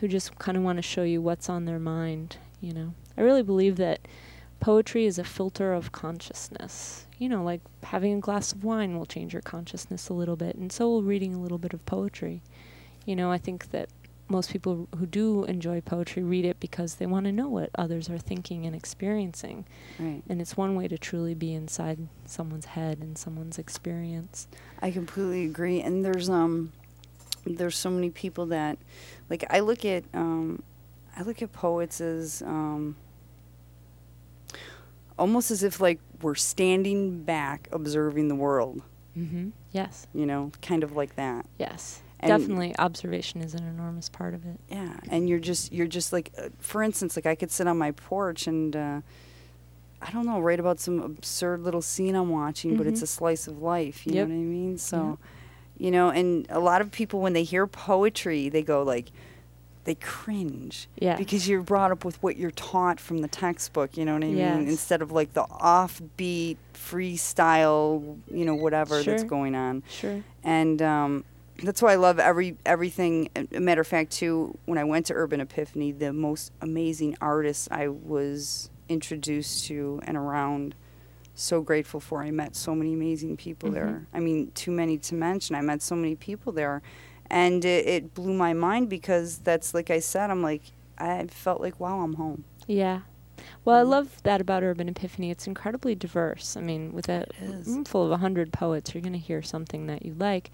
[0.00, 2.94] who just kind of want to show you what's on their mind, you know.
[3.16, 4.00] I really believe that
[4.60, 7.06] poetry is a filter of consciousness.
[7.18, 10.54] You know, like having a glass of wine will change your consciousness a little bit,
[10.54, 12.42] and so will reading a little bit of poetry.
[13.08, 13.88] You know, I think that
[14.28, 18.10] most people who do enjoy poetry read it because they want to know what others
[18.10, 19.64] are thinking and experiencing.
[19.98, 20.22] Right.
[20.28, 24.46] And it's one way to truly be inside someone's head and someone's experience.
[24.82, 25.80] I completely agree.
[25.80, 26.74] And there's um,
[27.46, 28.76] there's so many people that,
[29.30, 30.62] like I look at um,
[31.16, 32.94] I look at poets as um,
[35.18, 38.82] almost as if like we're standing back observing the world.
[39.16, 39.48] Mm-hmm.
[39.72, 40.06] Yes.
[40.12, 41.46] You know, kind of like that.
[41.58, 42.02] Yes.
[42.20, 44.58] And- Definitely, observation is an enormous part of it.
[44.70, 47.78] Yeah, and you're just you're just like, uh, for instance, like I could sit on
[47.78, 49.00] my porch and uh,
[50.02, 53.04] I don't know, write about some absurd little scene I'm watching, but it's Mhm.
[53.04, 54.06] a slice of life.
[54.06, 54.28] You Yep.
[54.28, 54.78] know what I mean?
[54.78, 55.18] So,
[55.76, 59.10] you know, and a lot of people when they hear poetry, they go like,
[59.84, 61.16] they cringe Yeah.
[61.16, 63.96] because you're brought up with what you're taught from the textbook.
[63.96, 64.36] You know what I mean?
[64.38, 64.68] Yes.
[64.68, 70.22] Instead of like the offbeat freestyle, you know, whatever that's going on Sure.
[70.44, 71.24] and um,
[71.62, 73.28] that's why I love every everything.
[73.50, 77.88] Matter of fact, too, when I went to Urban Epiphany, the most amazing artists I
[77.88, 80.74] was introduced to and around.
[81.34, 82.22] So grateful for.
[82.22, 83.74] I met so many amazing people Mhm.
[83.74, 84.06] there.
[84.12, 85.54] I mean, too many to mention.
[85.54, 86.82] I met so many people there,
[87.30, 90.30] and it, it blew my mind because that's like I said.
[90.30, 90.62] I'm like
[90.98, 92.42] I felt like wow, I'm home.
[92.66, 93.00] Yeah.
[93.64, 93.88] Well, I Mhm.
[93.90, 95.30] love that about Urban Epiphany.
[95.30, 96.56] It's incredibly diverse.
[96.56, 100.04] I mean, with a room full of 100 poets, you're going to hear something that
[100.04, 100.50] you like.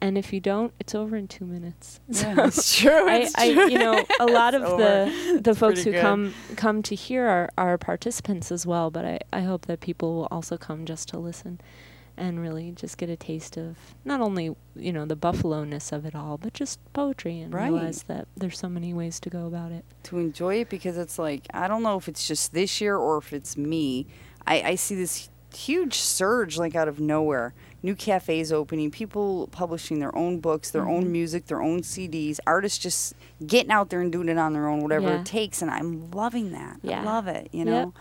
[0.00, 2.00] And if you don't, it's over in two minutes.
[2.12, 3.08] So it's true.
[3.08, 6.00] I, I, you know, a lot of It's the the It's folks who good.
[6.02, 8.90] come come to hear are, are participants as well.
[8.90, 11.60] But I, I hope that people will also come just to listen,
[12.16, 16.04] and really just get a taste of not only you know the buffalo ness of
[16.04, 17.64] it all, but just poetry and Right.
[17.70, 19.84] realize that there's so many ways to go about it.
[20.04, 23.16] to enjoy it because it's like I don't know if it's just this year or
[23.18, 24.06] if it's me.
[24.46, 27.54] I, I see this huge surge like out of nowhere.
[27.82, 30.90] New cafes opening, people publishing their own books, their Mhm.
[30.96, 33.14] own music, their own CDs, artists just
[33.46, 35.20] getting out there and doing it on their own, whatever Yeah.
[35.20, 36.78] it takes, and I'm loving that.
[36.84, 37.66] I love it, you Yep.
[37.66, 37.92] know.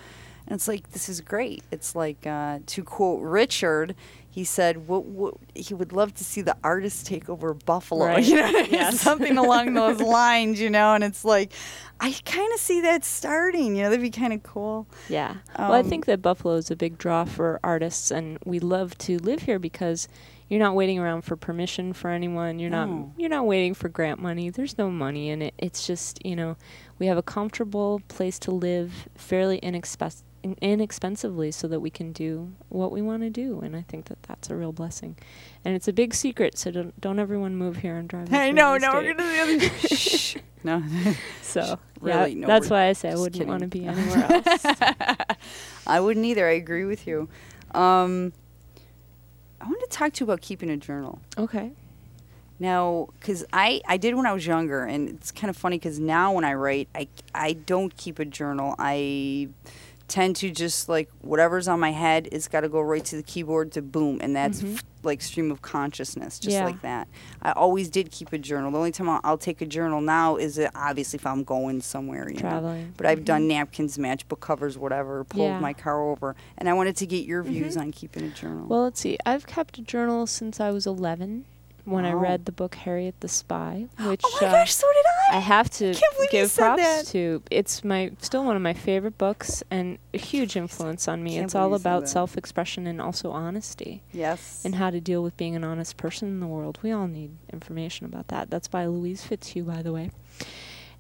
[0.48, 1.64] And it's like this is great.
[1.72, 3.96] It's like uh, to quote Richard,
[4.36, 8.06] he said, what, what, he would love to see the artists take over Buffalo.
[8.16, 8.22] Right.
[8.26, 8.72] You know, what I mean?
[8.74, 9.00] Yes.
[9.00, 10.60] something along those lines.
[10.60, 11.54] You know, and it's like
[12.02, 13.78] I kind of see that starting.
[13.78, 14.88] You know, that'd be kind of cool.
[15.08, 15.36] Yeah.
[15.58, 18.98] well, I Um, think that Buffalo is a big draw for artists, and we love
[19.08, 20.10] to live here because
[20.50, 22.60] you're not waiting around for permission for anyone.
[22.60, 22.86] You're No.
[22.86, 24.50] not you're not waiting for grant money.
[24.50, 25.54] There's no money in it.
[25.58, 26.58] It's just you know
[27.00, 30.24] we have a comfortable place to live, fairly inexpensive.
[30.62, 34.22] Inexpensively, so that we can do what we want to do, and I think that
[34.24, 35.18] that's a real blessing,
[35.64, 36.58] and it's a big secret.
[36.58, 38.32] So don't don't everyone move here and drive.
[38.34, 38.74] I into know.
[38.78, 39.70] real we're gonna the other.
[39.96, 40.38] Shh.
[40.64, 40.84] No.
[41.42, 42.34] So Really?
[42.34, 45.38] yeah, No, that's why I say I wouldn't want to be anywhere else.
[45.88, 46.46] I wouldn't either.
[46.48, 47.30] I agree with you.
[47.74, 48.34] Um,
[49.62, 51.22] I want to talk to you about keeping a journal.
[51.38, 51.72] okay.
[52.58, 56.00] Now, because I, I did when I was younger, and it's kind of funny because
[56.00, 58.76] now when I write, I, I don't keep a journal.
[58.80, 59.50] I
[60.08, 63.24] tend to just like whatever's on my head, it's got to go right to the
[63.24, 64.76] keyboard to boom, and that's Mhm.
[64.76, 66.66] f- like stream of consciousness, just Yeah.
[66.66, 67.08] like that.
[67.42, 68.72] I always did keep a journal.
[68.72, 71.82] The only time I'll, I'll take a journal now is uh, obviously if I'm going
[71.82, 72.42] somewhere, you know.
[72.42, 72.94] Traveling.
[72.98, 73.48] But I've done Mhm.
[73.50, 75.60] napkins, matchbook covers, whatever, pulled Yeah.
[75.60, 77.82] my car over, and I wanted to get your views Mhm.
[77.82, 78.68] on keeping a journal.
[78.68, 79.18] Well, let's see.
[79.26, 81.46] I've kept a journal since I was 11
[81.86, 85.06] when I read the book Harriet the Spy, which oh my uh, gosh, so did
[85.32, 85.38] I.
[85.38, 87.06] I have to can't believe you give props that.
[87.08, 87.42] to.
[87.50, 91.40] It's my still one of my favorite books and a huge influence on me.
[91.40, 94.64] It's all about self-expression and also honesty yes.
[94.66, 96.80] and how to deal with being an honest person in the world.
[96.82, 98.50] We all need information about that.
[98.50, 100.12] That's by Louise Fitzhugh, by the way.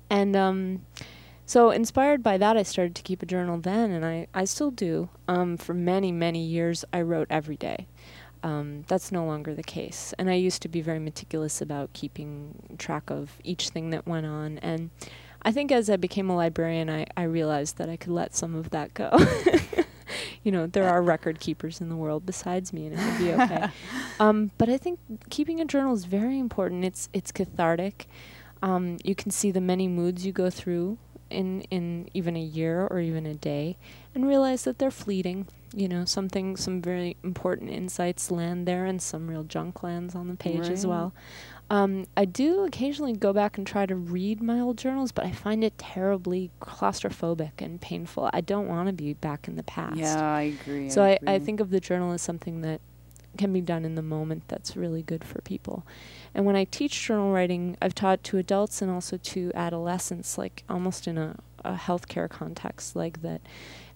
[0.10, 0.86] And um,
[1.46, 4.72] so, inspired by that, I started to keep a journal then, and I, I still
[4.72, 5.10] do.
[5.28, 7.88] Um, for many, many years, I wrote every day.
[8.46, 10.14] Um, that's no longer the case.
[10.20, 14.28] And I used to be very meticulous about keeping track of each thing that went
[14.28, 14.60] on.
[14.60, 14.92] And
[15.42, 18.54] I think as I became a librarian, I, I realized that I could let some
[18.54, 19.10] of that go.
[20.44, 23.34] you know, there are record keepers in the world besides me, and it would be
[23.34, 23.70] okay.
[24.20, 25.00] um, but I think
[25.32, 26.86] keeping a journal is very important.
[26.86, 28.08] It's it's cathartic.
[28.62, 31.00] Um, you can see the many moods you go through
[31.32, 33.78] in in even a year or even a day,
[34.16, 35.48] and realize that they're fleeting.
[35.74, 40.30] You know, something some very important insights land there, and some real junk lands on
[40.30, 41.14] the page as well.
[41.70, 45.32] Um, I do occasionally go back and try to read my old journals, but I
[45.32, 48.30] find it terribly claustrophobic and painful.
[48.32, 49.98] I don't want to be back in the past.
[49.98, 50.90] Yeah, I agree.
[50.90, 51.40] So I, I agree.
[51.40, 52.82] think of the journal as something that
[53.38, 55.86] can be done in the moment that's really good for people.
[56.34, 60.64] And when I teach journal writing, I've taught to adults and also to adolescents, like
[60.70, 63.42] almost in a, a healthcare context, like that.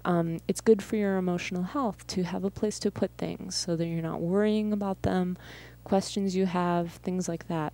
[0.05, 3.75] Um, it's good for your emotional health to have a place to put things so
[3.75, 5.37] that you're not worrying about them,
[5.83, 7.73] questions you have, things like that.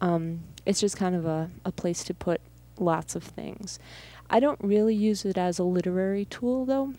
[0.00, 2.40] Um, it's just kind of a, a place to put
[2.78, 3.78] lots of things.
[4.30, 6.94] I don't really use it as a literary tool, though.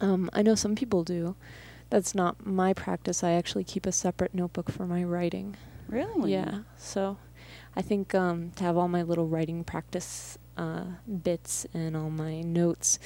[0.00, 1.36] Um, I know some people do.
[1.88, 3.24] That's not my practice.
[3.24, 5.56] I actually keep a separate notebook for my writing.
[5.88, 6.32] really.
[6.32, 6.60] Yeah.
[6.76, 7.18] So
[7.76, 10.84] I think um, to have all my little writing practice uh,
[11.22, 12.98] bits and all my notes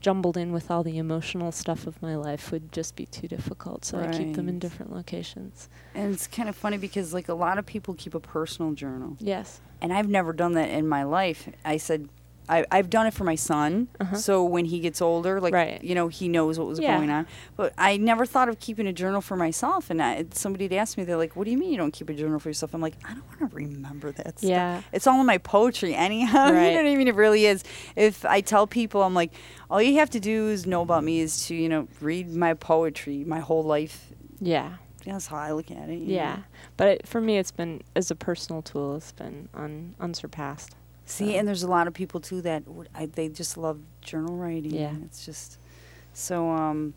[0.00, 3.84] jumbled in with all the emotional stuff of my life would just be too difficult.
[3.84, 5.68] So I keep them in different locations.
[5.94, 9.16] And it's kind of funny because like a lot of people keep a personal journal,
[9.18, 9.60] Yes.
[9.80, 11.48] and I've never done that in my life.
[11.64, 12.08] I said.
[12.48, 14.16] I, I've done it for my son, Uh-huh.
[14.16, 15.82] so when he gets older, like Right.
[15.82, 16.96] you know, he knows what was Yeah.
[16.96, 17.26] going on.
[17.56, 19.90] But I never thought of keeping a journal for myself.
[19.90, 22.08] And I, somebody had asked me, they're like, "What do you mean you don't keep
[22.08, 24.48] a journal for yourself?" I'm like, "I don't want to remember that stuff.
[24.50, 24.82] Yeah.
[24.92, 26.46] It's all in my poetry anyhow.
[26.46, 27.08] you know what I mean?
[27.08, 27.64] It really is.
[27.96, 29.32] If I tell people, I'm like,
[29.70, 32.54] all you have to do is know about me is to, you know, read my
[32.54, 34.12] poetry, my whole life.
[34.40, 34.74] Yeah.
[35.04, 36.00] That's how I look at it.
[36.02, 36.36] Yeah.
[36.36, 36.42] know?
[36.76, 40.74] But it, for me, it's been, as a personal tool, it's been un, unsurpassed.
[41.06, 43.80] See, So- and there's a lot of people too that would, I, they just love
[44.02, 44.74] journal writing.
[44.74, 44.92] Yeah.
[45.04, 45.58] It's just
[46.12, 46.50] so.
[46.50, 46.94] Um,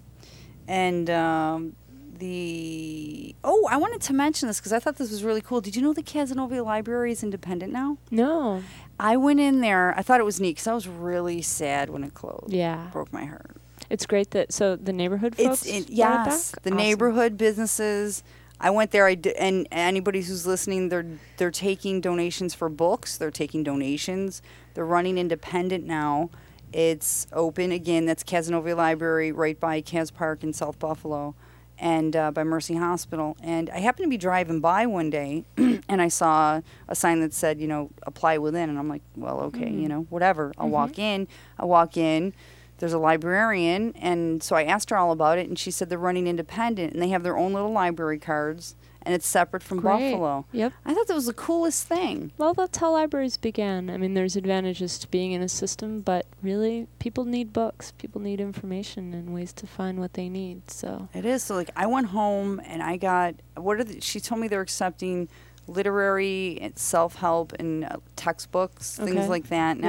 [0.67, 1.75] and um,
[2.17, 5.61] the oh, I wanted to mention this because I thought this was really cool.
[5.61, 7.97] Did you know the Cazenovia Library is independent now?
[8.11, 8.61] No.
[8.99, 9.93] I went in there.
[9.97, 12.51] I thought it was neat because I was really sad when it closed.
[12.51, 12.87] Yeah.
[12.91, 13.55] broke my heart.
[13.89, 15.65] It's great that, so the neighborhood folks.
[15.65, 16.77] It's it yes, the Awesome.
[16.77, 18.23] neighborhood businesses.
[18.59, 19.05] I went there.
[19.07, 21.05] I d- and anybody who's listening, they're
[21.37, 23.17] they're taking donations for books.
[23.17, 24.41] They're taking donations.
[24.73, 26.29] They're running independent now.
[26.73, 28.05] It's open again.
[28.05, 31.33] That's Cazenovia Library, right by Caz Park in South Buffalo,
[31.79, 33.35] and uh, by Mercy Hospital.
[33.41, 37.33] And I happened to be driving by one day, and I saw a sign that
[37.33, 38.69] said, you know, apply within.
[38.69, 39.89] And I'm like, well, okay, you Mm.
[39.89, 40.51] know, whatever.
[40.59, 41.27] I'll walk in.
[41.57, 42.33] I walk in
[42.79, 45.97] there's a librarian and so i asked her all about it and she said they're
[45.99, 50.11] running independent and they have their own little library cards and it's separate from Great.
[50.11, 50.73] buffalo Yep.
[50.85, 53.89] i thought that was the coolest thing Well, that's how libraries began.
[53.89, 57.91] I mean, there's advantages to being in a system, but really, people need books.
[57.97, 60.69] People need information and ways to find what they need.
[60.69, 64.19] So, it is so like i went home and i got what are the, she
[64.19, 65.29] told me they're accepting
[65.67, 69.85] literary and self-help and uh, textbooks things like that Yep.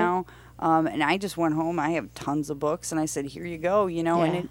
[0.61, 3.45] Um, and i just went home i have tons of books and i said here
[3.47, 4.49] you go you know and it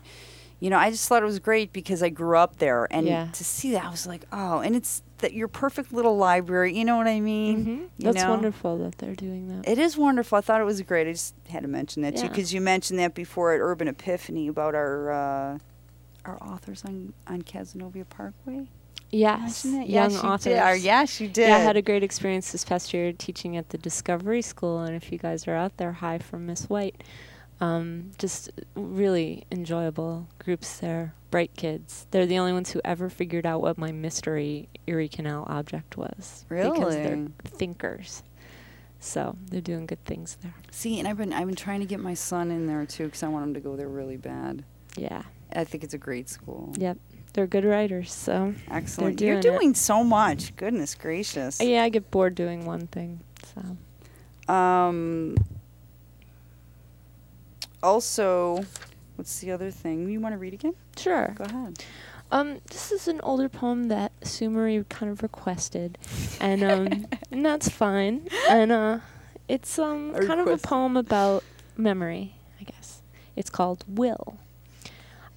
[0.59, 3.27] you know i just thought it was great because i grew up there and Yeah.
[3.31, 6.83] to see that i was like oh and it's that your perfect little library you
[6.83, 7.67] know what i mean Mhm.
[7.79, 8.29] you that's know?
[8.31, 9.69] wonderful that they're doing that.
[9.69, 10.37] It is wonderful.
[10.37, 11.07] I thought it was great.
[11.07, 14.47] I just had to mention that too because you mentioned that before at Urban Epiphany
[14.47, 15.57] about our uh,
[16.25, 18.67] our authors on on Cazenovia Parkway.
[19.11, 20.53] Yes, young yes, authors.
[20.53, 20.59] Did.
[20.61, 21.49] Or, yes, you did.
[21.49, 24.95] Yeah, I had a great experience this past year teaching at the Discovery School, and
[24.95, 27.03] if you guys are out there, hi from Miss White.
[27.61, 32.07] Um, just really enjoyable groups there, bright kids.
[32.11, 36.45] They're the only ones who ever figured out what my mystery Erie Canal object was.
[36.47, 37.27] Because they're Really?
[37.43, 38.23] thinkers.
[39.01, 40.53] So they're doing good things there.
[40.71, 43.23] See, and I've been I've been trying to get my son in there too because
[43.23, 44.63] I want him to go there really bad.
[44.97, 45.23] Yeah.
[45.53, 46.73] I think it's a great school.
[46.77, 46.97] Yep.
[47.33, 49.19] They're good writers, so Excellent.
[49.19, 49.77] They're You're doing it.
[49.77, 50.55] so much.
[50.55, 51.61] Goodness gracious.
[51.61, 53.21] yeah, I get bored doing one thing.
[53.53, 55.35] So Um.
[57.81, 58.65] Also,
[59.15, 60.73] what's the other thing you want to read again?
[60.97, 61.33] sure.
[61.37, 61.83] Go ahead.
[62.31, 65.97] Um, this is an older poem that Sumari kind of requested,
[66.39, 68.27] and um, and that's fine.
[68.49, 68.99] And uh,
[69.47, 71.43] it's um A kind of a poem about
[71.77, 73.01] memory, I guess.
[73.35, 74.37] It's called Will.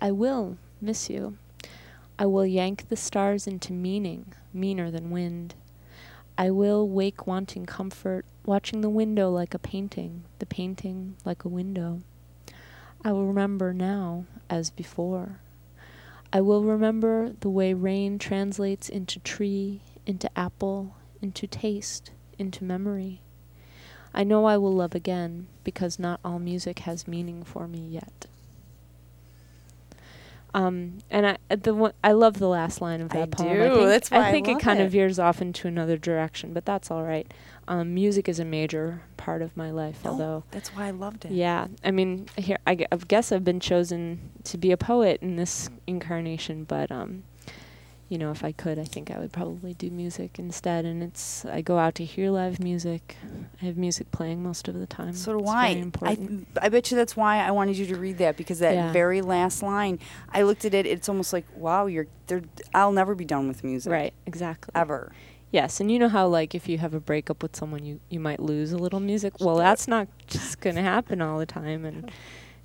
[0.01, 1.39] I will miss you.
[2.23, 5.57] I will yank the stars into meaning, meaner than wind.
[6.39, 11.49] I will wake wanting comfort, watching the window like a painting, the painting like a
[11.49, 12.03] window.
[13.05, 15.41] I will remember now as before.
[16.33, 23.21] I will remember the way rain translates into tree, into apple, into taste, into memory.
[24.15, 28.29] I know I will love again because not all music has meaning for me yet.
[30.55, 33.57] Um, and I uh, the one, I love the last line of I that poem.
[33.57, 33.63] do.
[33.65, 34.85] I think, That's why I think love it kind it.
[34.85, 37.33] of veers off into another direction, but that's all right.
[37.69, 41.25] Um, music is a major part of my life, Oh, although that's why I loved
[41.25, 41.33] it.
[41.33, 45.71] yeah, I mean, here I, guess I've been chosen to be a poet in this
[45.87, 47.23] incarnation, but um,
[48.13, 50.85] you know, if I could, I think I would probably do music instead.
[50.85, 53.17] And it's I go out to hear live music.
[53.63, 55.15] I have music playing most of the time.
[55.15, 55.67] So do it's I.
[55.69, 56.47] I, important.
[56.61, 58.93] I bet you that's why I wanted you to read that because that Yeah.
[58.93, 59.99] very last line,
[60.31, 60.85] I looked at it.
[60.85, 62.43] It's almost like, wow, you're there.
[62.75, 63.91] I'll never be done with music.
[63.91, 64.73] right, exactly.
[64.75, 65.13] Ever.
[65.51, 68.21] Yes, and you know how like if you have a breakup with someone, you you
[68.21, 69.33] might lose a little music.
[69.41, 72.11] Well, that's not just going to happen all the time, and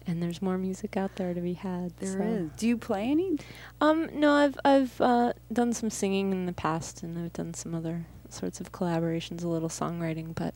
[0.08, 1.96] and there's more music out there to be had.
[1.98, 2.24] There so.
[2.24, 2.50] is.
[2.58, 3.38] Do you play any?
[3.82, 7.76] Um, no, I've I've uh, done some singing in the past, and I've done some
[7.76, 10.54] other sorts of collaborations, a little songwriting, but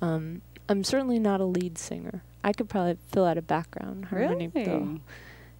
[0.00, 2.22] um, I'm certainly not a lead singer.
[2.44, 4.98] I could probably fill out a background harmony though,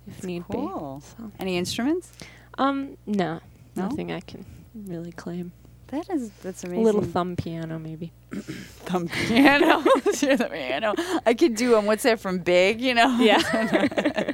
[0.06, 0.98] if That's need cool.
[1.00, 1.04] be.
[1.24, 2.12] So, Any instruments?
[2.56, 3.40] um, no,
[3.76, 3.88] No?
[3.88, 4.44] nothing I can
[4.74, 5.52] really claim.
[5.88, 6.30] That is.
[6.42, 6.82] That's amazing.
[6.82, 8.12] A little thumb piano, maybe.
[8.30, 9.82] Thumb piano.
[10.04, 10.94] The piano.
[11.24, 12.80] I could do um, what's that from Big?
[12.80, 13.18] You know.
[13.20, 13.38] Yeah.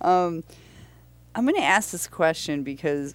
[0.00, 0.42] um,
[1.34, 3.14] I'm going to ask this question because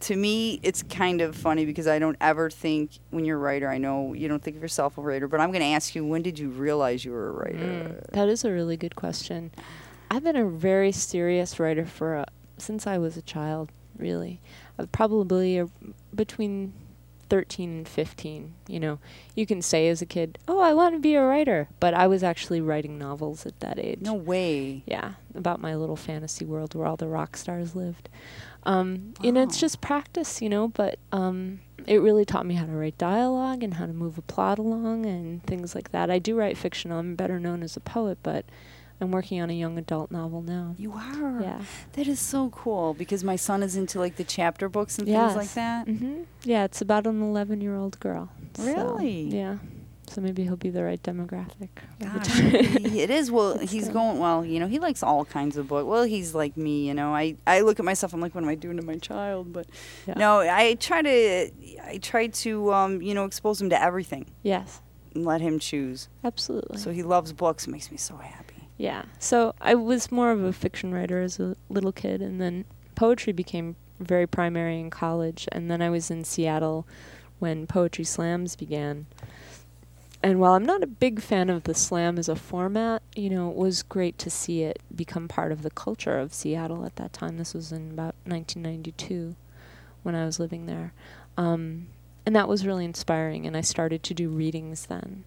[0.00, 3.68] to me it's kind of funny because I don't ever think when you're a writer.
[3.68, 6.04] I know you don't think of yourself a writer, but I'm going to ask you:
[6.04, 7.58] When did you realize you were a writer?
[7.58, 9.50] Mm, that is a really good question.
[10.10, 12.26] I've been a very serious writer for a,
[12.58, 13.70] since I was a child.
[13.96, 14.40] Really,
[14.78, 15.68] uh, probably a,
[16.14, 16.72] between
[17.30, 18.54] 13 and 15.
[18.68, 18.98] You know,
[19.34, 22.06] you can say as a kid, "Oh, I want to be a writer," but I
[22.06, 24.00] was actually writing novels at that age.
[24.02, 24.82] No way.
[24.86, 28.08] Yeah, about my little fantasy world where all the rock stars lived.
[28.64, 29.24] Um, wow.
[29.24, 32.72] You know, it's just practice, you know, but um, it really taught me how to
[32.72, 36.10] write dialogue and how to move a plot along and things like that.
[36.10, 36.92] I do write fiction.
[36.92, 38.44] I'm better known as a poet, but
[39.00, 40.74] I'm working on a young adult novel now.
[40.78, 41.40] You are?
[41.40, 41.62] Yeah.
[41.92, 45.32] That is so cool because my son is into like the chapter books and yes.
[45.32, 45.86] things like that.
[45.86, 46.22] Mm-hmm.
[46.44, 48.30] Yeah, it's about an 11 year old girl.
[48.58, 49.30] Really?
[49.30, 49.58] So, yeah.
[50.10, 51.68] So maybe he'll be the right demographic.
[52.00, 53.30] Gosh, it is.
[53.30, 54.18] Well, he's going.
[54.18, 55.86] Well, you know, he likes all kinds of books.
[55.86, 56.88] Well, he's like me.
[56.88, 58.12] You know, I I look at myself.
[58.12, 59.52] I'm like, what am I doing to my child?
[59.52, 59.66] But
[60.08, 60.14] yeah.
[60.14, 61.50] no, I try to
[61.84, 64.26] I try to um you know expose him to everything.
[64.42, 64.82] Yes.
[65.14, 66.08] And let him choose.
[66.24, 66.78] Absolutely.
[66.78, 67.68] So he loves books.
[67.68, 68.49] It makes me so happy.
[68.80, 69.02] Yeah.
[69.18, 72.64] So I was more of a fiction writer as a little kid, and then
[72.94, 76.86] poetry became very primary in college, and then I was in Seattle
[77.38, 79.06] when poetry slams began
[80.22, 83.50] and while I'm not a big fan of the slam as a format, you know,
[83.50, 87.14] it was great to see it become part of the culture of Seattle at that
[87.14, 87.38] time.
[87.38, 89.34] This was in about 1992
[90.02, 90.92] when I was living there.
[91.38, 91.88] Um,
[92.26, 95.24] and that was really inspiring, and I started to do readings then.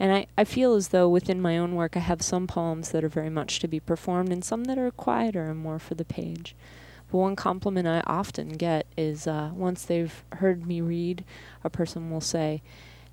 [0.00, 3.04] And I, I feel as though within my own work I have some poems that
[3.04, 6.06] are very much to be performed and some that are quieter and more for the
[6.06, 6.56] page.
[7.12, 11.22] But one compliment I often get is uh, once they've heard me read,
[11.62, 12.62] a person will say,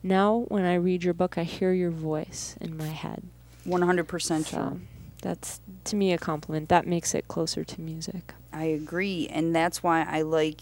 [0.01, 3.23] now, when I read your book, I hear your voice in my head.
[3.65, 4.81] 100% so true.
[5.21, 6.69] That's, to me, a compliment.
[6.69, 8.33] That makes it closer to music.
[8.53, 9.27] I agree.
[9.27, 10.61] And that's why I like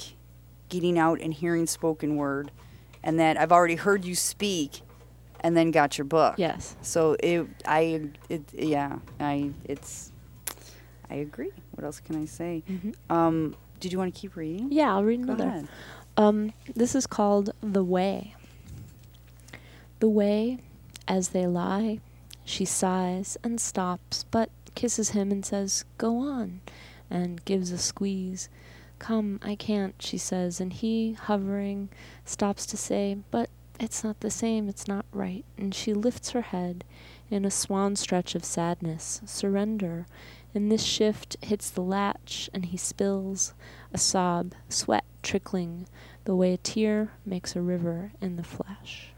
[0.70, 2.50] getting out and hearing spoken word.
[3.04, 4.82] And that I've already heard you speak
[5.42, 6.36] and then got your book.
[6.38, 6.76] Yes.
[6.82, 10.12] So it, I, it, yeah, I, it's,
[11.10, 11.52] I agree.
[11.72, 12.64] What else can I say?
[12.70, 13.14] Mm-hmm.
[13.14, 14.72] Um, did you want to keep reading?
[14.72, 15.68] Yeah, I'll read another.
[16.18, 18.36] Um, this is called The Way.
[20.00, 20.60] The way,
[21.08, 22.00] as they lie,
[22.44, 26.62] she sighs and stops, but kisses him and says, Go on,
[27.10, 28.50] and gives a squeeze.
[29.00, 31.90] Come, I can't, she says, and he, hovering,
[32.24, 33.50] stops to say, But
[33.80, 35.46] it's not the same, it's not right.
[35.58, 36.84] And she lifts her head
[37.30, 40.06] in a swan stretch of sadness, surrender.
[40.54, 43.54] And this shift hits the latch, and he spills
[43.94, 45.88] a sob, sweat trickling,
[46.26, 49.15] the way a tear makes a river in the flesh.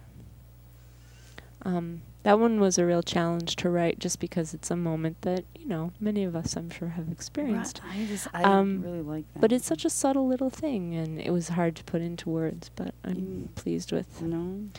[1.67, 5.43] Um, that one was a real challenge to write just because it's a moment that,
[5.57, 7.81] you know, many of us, I'm sure, have experienced.
[7.83, 7.99] Right.
[7.99, 9.41] I, just, I um, really like that.
[9.41, 12.71] But it's such a subtle little thing, and it was hard to put into words,
[12.75, 13.55] but I'm mm.
[13.55, 14.69] pleased with you know,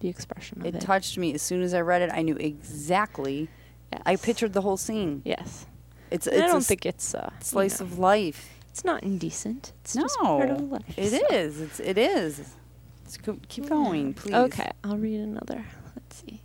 [0.00, 0.74] the expression of it.
[0.74, 1.32] It touched me.
[1.34, 3.48] As soon as I read it, I knew exactly.
[3.90, 4.02] Yes.
[4.04, 5.22] I pictured the whole scene.
[5.24, 5.66] Yes.
[6.10, 8.50] It's, it's I don't think it's a slice you know, of life.
[8.68, 9.72] It's not indecent.
[9.82, 10.98] It's no, just part of life.
[10.98, 11.26] It so.
[11.30, 11.60] is.
[11.60, 12.54] It's it is.
[13.22, 14.34] Co- keep going, please.
[14.34, 15.64] Okay, I'll read another.
[15.96, 16.40] Let's see.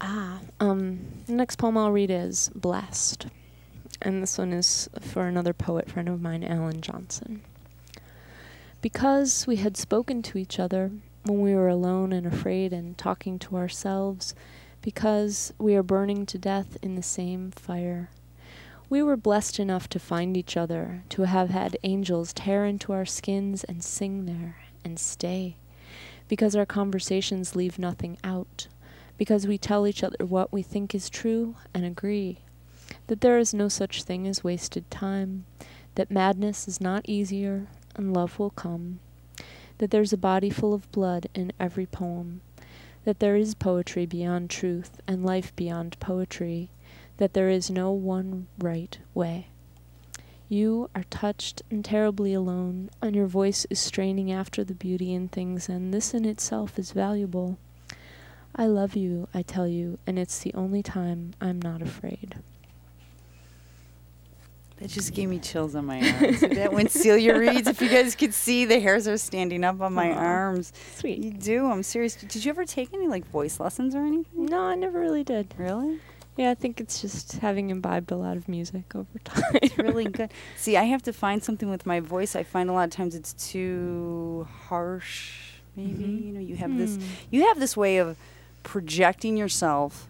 [0.00, 3.26] Ah, um, the next poem I'll read is Blessed.
[4.00, 7.42] And this one is for another poet friend of mine, Alan Johnson.
[8.80, 10.92] Because we had spoken to each other
[11.24, 14.34] when we were alone and afraid and talking to ourselves,
[14.82, 18.08] because we are burning to death in the same fire.
[18.88, 23.04] We were blessed enough to find each other, to have had angels tear into our
[23.04, 25.56] skins and sing there and stay,
[26.28, 28.68] because our conversations leave nothing out
[29.16, 32.38] because we tell each other what we think is true and agree
[33.08, 35.44] that there is no such thing as wasted time,
[35.94, 37.66] that madness is not easier
[37.96, 39.00] and love will come,
[39.78, 42.40] that there's a body full of blood in every poem,
[43.04, 46.70] that there is poetry beyond truth and life beyond poetry,
[47.16, 49.48] that there is no one right way.
[50.48, 55.28] You are touched and terribly alone, and your voice is straining after the beauty in
[55.28, 57.58] things, and this in itself is valuable.
[58.56, 62.36] I love you, I tell you, and it's the only time I'm not afraid.
[64.78, 66.40] That just gave me chills on my arms.
[66.40, 69.92] that when Celia reads, if you guys could see, the hairs are standing up on
[69.92, 70.16] my Aww.
[70.16, 70.72] arms.
[70.94, 71.18] Sweet.
[71.18, 71.66] You do.
[71.66, 72.14] I'm serious.
[72.14, 74.46] Did you ever take any like voice lessons or anything?
[74.46, 75.52] No, I never really did.
[75.58, 75.98] Really?
[76.38, 79.42] Yeah, I think it's just having imbibed a lot of music over time.
[79.60, 80.30] It's really good.
[80.56, 82.36] See, I have to find something with my voice.
[82.36, 85.34] I find a lot of times it's too harsh.
[85.76, 86.26] Maybe Mhm.
[86.26, 87.02] you know you have this Hmm.
[87.30, 88.16] you have this way of
[88.62, 90.08] projecting yourself.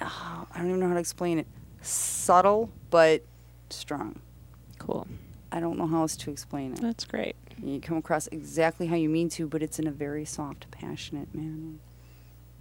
[0.00, 1.46] Oh, I don't even know how to explain it.
[1.82, 3.22] Subtle but
[3.70, 4.20] strong.
[4.78, 5.06] Cool.
[5.52, 6.80] I don't know how else to explain it.
[6.80, 7.36] That's great.
[7.62, 11.32] You come across exactly how you mean to, but it's in a very soft, passionate
[11.34, 11.78] manner.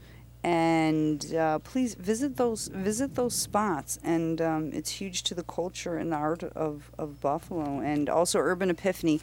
[0.47, 3.99] And uh, please visit those visit those spots.
[4.01, 8.39] And um, it's huge to the culture and the art of, of Buffalo and also
[8.39, 9.19] Urban Epiphany.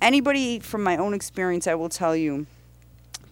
[0.00, 2.46] Anybody from my own experience, I will tell you.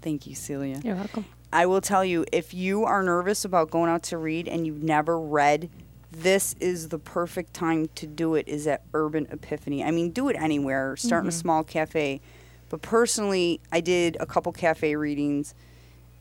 [0.02, 0.80] Thank you, Celia.
[0.84, 1.24] You're welcome.
[1.50, 4.82] I will tell you if you are nervous about going out to read and you've
[4.82, 5.70] never read,
[6.10, 9.82] this is the perfect time to do it is at Urban Epiphany.
[9.82, 11.40] I mean, do it anywhere, start in a Mhm.
[11.40, 12.20] small cafe.
[12.68, 15.54] But personally, I did a couple cafe readings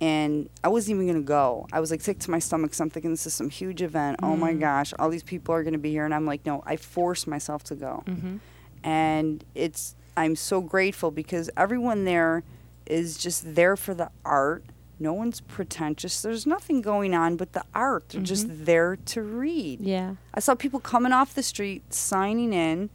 [0.02, 1.68] and I wasn't even to go.
[1.72, 4.20] I was like sick to my stomach 'cause I'm thinking this is some huge event.
[4.24, 4.60] Oh my Mm.
[4.60, 7.64] gosh, all these people are to be here and I'm like, no, I forced myself
[7.66, 8.38] to go Mm-hmm.
[8.84, 12.44] and it's I'm so grateful because everyone there
[12.86, 14.66] is just there for the art.
[15.00, 16.22] No one's pretentious.
[16.22, 18.10] There's nothing going on but the art.
[18.10, 19.80] They're just there to read.
[19.82, 20.16] Yeah.
[20.34, 22.90] I saw people coming off the street signing in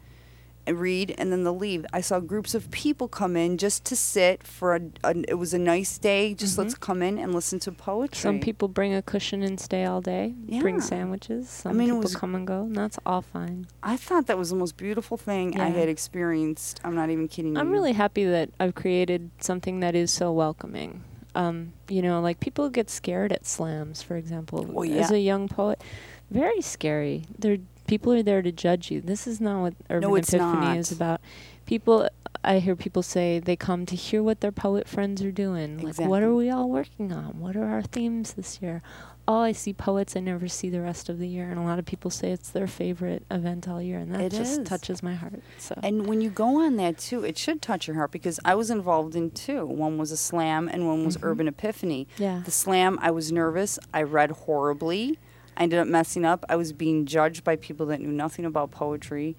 [0.66, 1.86] and read and then they'll leave.
[1.92, 5.54] I saw groups of people come in just to sit for a, a it was
[5.54, 6.34] a nice day.
[6.34, 8.18] Just let's come in and listen to poetry.
[8.20, 10.34] Some people bring a cushion and stay all day.
[10.46, 10.60] Yeah.
[10.60, 11.48] Bring sandwiches.
[11.48, 13.66] Some mean, it people was- come and go, and that's all fine.
[13.82, 16.80] I thought that was the most beautiful thing I had experienced.
[16.84, 17.72] I'm not even kidding I'm you.
[17.72, 21.02] really happy that I've created something that is so welcoming.
[21.34, 24.64] Um, you know, like people get scared at slams, for example.
[24.64, 25.82] Well, As a young poet,
[26.30, 27.24] very scary.
[27.38, 29.00] They're people are there to judge you.
[29.00, 30.96] This is not what Urban it's Epiphany is not.
[30.96, 31.20] about.
[31.66, 32.08] People,
[32.44, 35.78] I hear people say they come to hear what their poet friends are doing.
[35.78, 37.40] Like, what are we all working on?
[37.40, 38.82] What are our themes this year?
[39.28, 41.80] Oh, I see poets I never see the rest of the year, and a lot
[41.80, 44.68] of people say it's their favorite event all year, and that It just is.
[44.68, 45.40] touches my heart.
[45.58, 48.54] So And when you go on that too, it should touch your heart because I
[48.54, 49.66] was involved in two.
[49.66, 51.24] One was a slam and one was Mhm.
[51.24, 52.06] Urban Epiphany.
[52.18, 53.80] yeah, The slam, I was nervous.
[53.92, 55.18] I read horribly.
[55.56, 56.44] I ended up messing up.
[56.48, 59.36] I was being judged by people that knew nothing about poetry.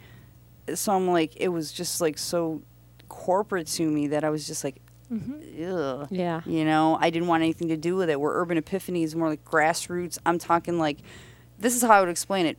[0.74, 2.62] So I'm like, it was just like so
[3.10, 6.08] corporate to me that I was just like, hmm ugh.
[6.12, 8.20] yeah, You know, I didn't want anything to do with it.
[8.20, 10.18] Where Urban Epiphany is more like grassroots.
[10.26, 10.98] I'm talking like,
[11.60, 12.58] this is how I would explain it.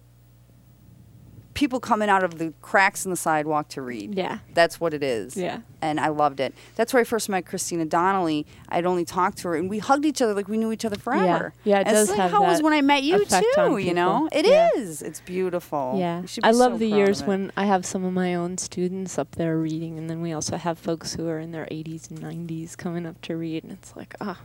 [1.58, 4.14] People coming out of the cracks in the sidewalk to read.
[4.14, 5.36] yeah, That's what it is.
[5.36, 5.58] yeah.
[5.82, 6.54] And I loved it.
[6.76, 8.46] That's where I first met Christina Donnelly.
[8.68, 10.96] I'd only talked to her, and we hugged each other like we knew each other
[10.96, 11.52] forever.
[11.64, 13.24] Yeah, Yeah, it And it's does like have how it was when I met you
[13.24, 13.78] too.
[13.78, 15.02] You know, it is.
[15.02, 15.08] Yeah.
[15.08, 15.96] It's beautiful.
[15.98, 18.36] Yeah, You should be I love so the years when I have some of my
[18.36, 21.66] own students up there reading, and then we also have folks who are in their
[21.66, 24.38] 80s and 90s coming up to read, and it's like, ah,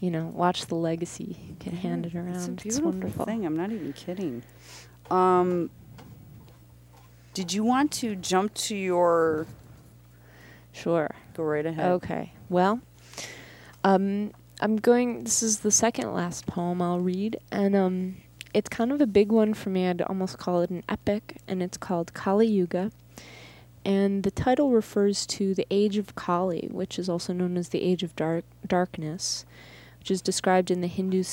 [0.00, 2.60] you know, watch the legacy get handed around.
[2.60, 3.26] It's a It's, wonderful.
[3.26, 3.44] thing.
[3.44, 4.42] I'm not even kidding.
[5.10, 5.68] Um,
[7.34, 9.46] did you want to jump to your?
[10.72, 11.10] Sure.
[11.34, 11.90] Go right ahead.
[11.92, 12.32] Okay.
[12.48, 12.80] Well,
[13.82, 15.24] um, I'm going.
[15.24, 18.16] This is the second last poem I'll read, and um,
[18.54, 19.88] it's kind of a big one for me.
[19.88, 22.92] I'd almost call it an epic, and it's called Kali Yuga.
[23.84, 27.82] And the title refers to the age of Kali, which is also known as the
[27.82, 29.44] age of dark darkness,
[29.98, 31.24] which is described in the Hindu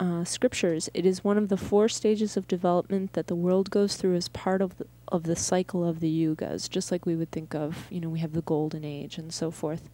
[0.00, 0.88] uh, scriptures.
[0.94, 4.28] It is one of the four stages of development that the world goes through as
[4.28, 7.86] part of the, of the cycle of the yugas, just like we would think of,
[7.90, 9.88] you know, we have the golden age and so forth.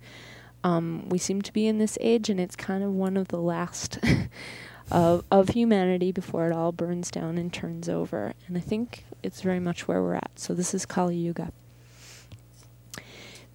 [0.62, 3.40] Um, we seem to be in this age, and it's kind of one of the
[3.40, 3.98] last
[4.90, 8.32] of, of humanity before it all burns down and turns over.
[8.46, 10.32] And I think it's very much where we're at.
[10.36, 11.52] So this is Kali Yuga.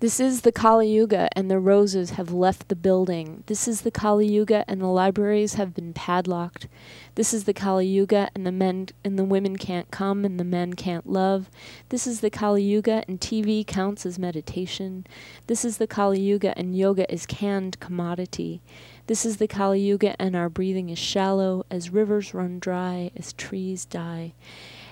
[0.02, 3.43] This is the Kali Yuga, and the roses have left the building.
[3.47, 6.70] This is the Kali Yuga, and the libraries have been padlocked.
[7.16, 10.45] This is the Kali Yuga, and the men and the women can't come, and the
[10.45, 11.50] men can't love.
[11.89, 15.06] This is the Kali Yuga, and TV counts as meditation.
[15.47, 18.62] This is the Kali Yuga, and yoga is canned commodity.
[19.08, 23.34] This is the Kali Yuga, and our breathing is shallow, as rivers run dry, as
[23.34, 24.34] trees die.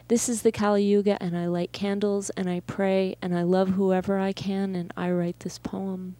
[0.09, 3.71] This is the Kali Yuga, and I light candles, and I pray, and I love
[3.71, 6.15] whoever I can, and I write this poem.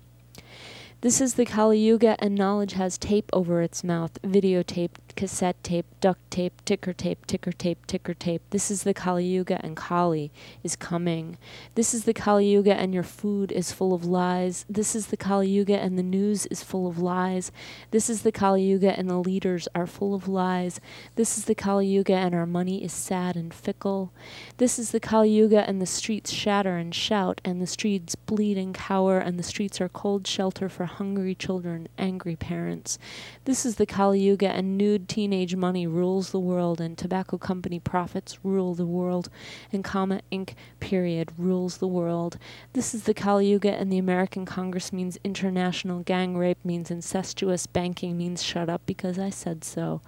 [0.99, 5.87] This is the Kali Yuga, and knowledge has tape over its mouth videotape, cassette tape,
[5.99, 8.43] duct tape, ticker tape, ticker tape, ticker tape.
[8.51, 11.39] This is the Kali Yuga, and Kali is coming.
[11.73, 14.63] This is the Kali Yuga, and your food is full of lies.
[14.69, 17.51] This is the Kali Yuga, and the news is full of lies.
[17.89, 20.79] This is the Kali Yuga, and the leaders are full of lies.
[21.15, 24.13] This is the Kali Yuga, and our money is sad and fickle.
[24.57, 28.59] This is the Kali Yuga, and the streets shatter and shout, and the streets bleed
[28.59, 32.99] and cower, and the streets are cold shelter for hungry children, angry parents.
[33.45, 37.79] This is the Kali Yuga, and nude teenage money rules the world, and tobacco company
[37.79, 39.29] profits rule the world,
[39.71, 40.53] and comma Inc.
[40.79, 42.37] period rules the world.
[42.73, 47.67] This is the Kali Yuga, and the American Congress means international gang rape, means incestuous
[47.67, 50.01] banking, means shut up because I said so.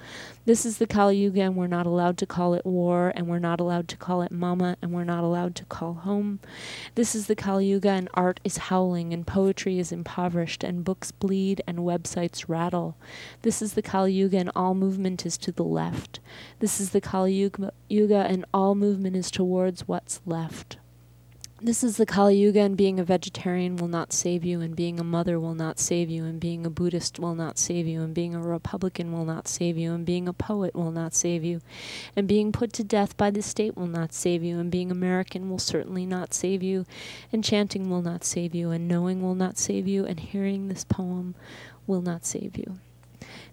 [0.46, 3.40] This is the Kali Yuga, and we're not allowed to call it war, and we're
[3.40, 6.40] not allowed to call it mama, and we're not allowed to call home.
[6.96, 11.12] This is the Kali Yuga, and art is howling, and poetry is impoverished, and books
[11.12, 12.98] bleed, and websites rattle.
[13.42, 16.20] This is the Kali Yuga, and all movement is to the left.
[16.58, 17.32] This is the Kali
[17.90, 20.78] Yuga, and all movement is towards what's left.
[21.62, 25.00] This is the Kali Yuga, and being a vegetarian will not save you, and being
[25.00, 28.16] a mother will not save you, and being a Buddhist will not save you, and
[28.16, 31.62] being a Republican will not save you, and being a poet will not save you,
[32.16, 35.52] and being put to death by the state will not save you, and being American
[35.52, 36.84] will certainly not save you,
[37.32, 40.84] and chanting will not save you, and knowing will not save you, and hearing this
[40.84, 41.36] poem
[41.86, 42.80] will not save you.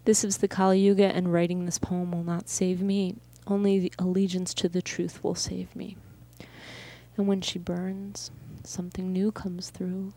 [0.07, 3.17] This is the Kali Yuga, and writing this poem will not save me.
[3.49, 5.97] Only the allegiance to the truth will save me.
[7.17, 8.31] And when she burns,
[8.63, 10.13] something new comes through.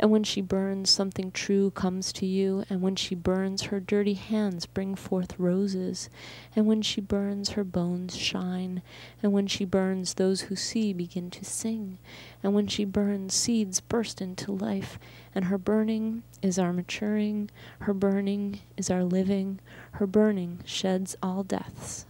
[0.00, 2.64] And when she burns, something true comes to you.
[2.70, 6.08] And when she burns, her dirty hands bring forth roses.
[6.54, 8.82] And when she burns, her bones shine.
[9.22, 11.98] And when she burns, those who see begin to sing.
[12.42, 14.98] And when she burns, seeds burst into life.
[15.34, 17.50] And her burning is our maturing.
[17.80, 19.60] Her burning is our living.
[19.92, 22.06] Her burning sheds all deaths.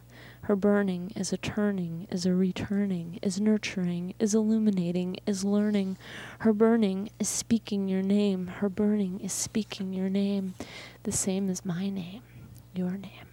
[0.49, 5.99] Her burning is a turning, is a returning, is nurturing, is illuminating, is learning.
[6.39, 8.47] Her burning is speaking your name.
[8.47, 10.55] Her burning is speaking your name,
[11.03, 12.23] the same as my name,
[12.75, 13.29] your name.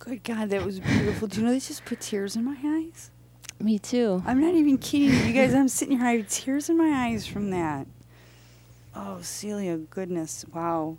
[0.00, 1.28] Good God, that was beautiful.
[1.28, 3.10] Do you know this just put tears in my eyes?
[3.58, 4.22] Me too.
[4.26, 5.28] I'm not even kidding you.
[5.28, 7.86] You guys, I'm sitting here, I have tears in my eyes from that.
[8.94, 10.44] Oh, Celia, goodness.
[10.52, 10.98] Wow.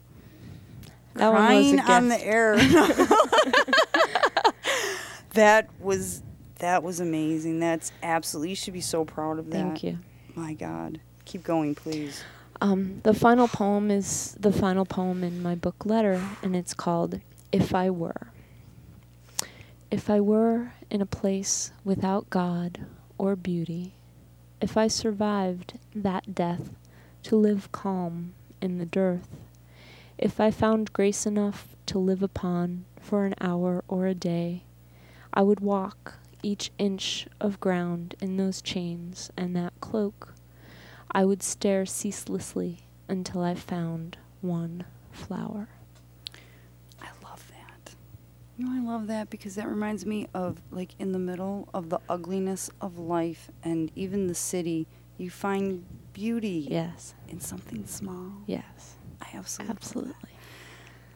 [1.15, 2.57] That one was a Crying on the air.
[5.33, 6.21] that was
[6.59, 7.59] that was amazing.
[7.59, 9.57] That's absolutely you should be so proud of that.
[9.57, 9.99] Thank you.
[10.35, 10.99] My God.
[11.25, 12.23] Keep going, please.
[12.61, 17.19] Um, the final poem is the final poem in my book Letter, and it's called
[17.51, 18.29] If I Were.
[19.91, 22.85] If I were in a place without God
[23.17, 23.93] or beauty,
[24.61, 26.71] if I survived that death
[27.23, 29.27] to live calm in the dearth,
[30.17, 34.63] if I found grace enough to live upon for an hour or a day,
[35.33, 40.33] I would walk each inch of ground in those chains and that cloak.
[41.11, 45.69] I would stare ceaselessly until I found one flower.
[47.01, 47.95] I love that.
[48.57, 51.89] You know, I love that because that reminds me of like in the middle of
[51.89, 54.87] the ugliness of life and even the city,
[55.17, 58.31] you find beauty Yes, in something small.
[58.45, 58.94] yes,
[59.35, 59.75] absolutely.
[59.75, 60.29] absolutely.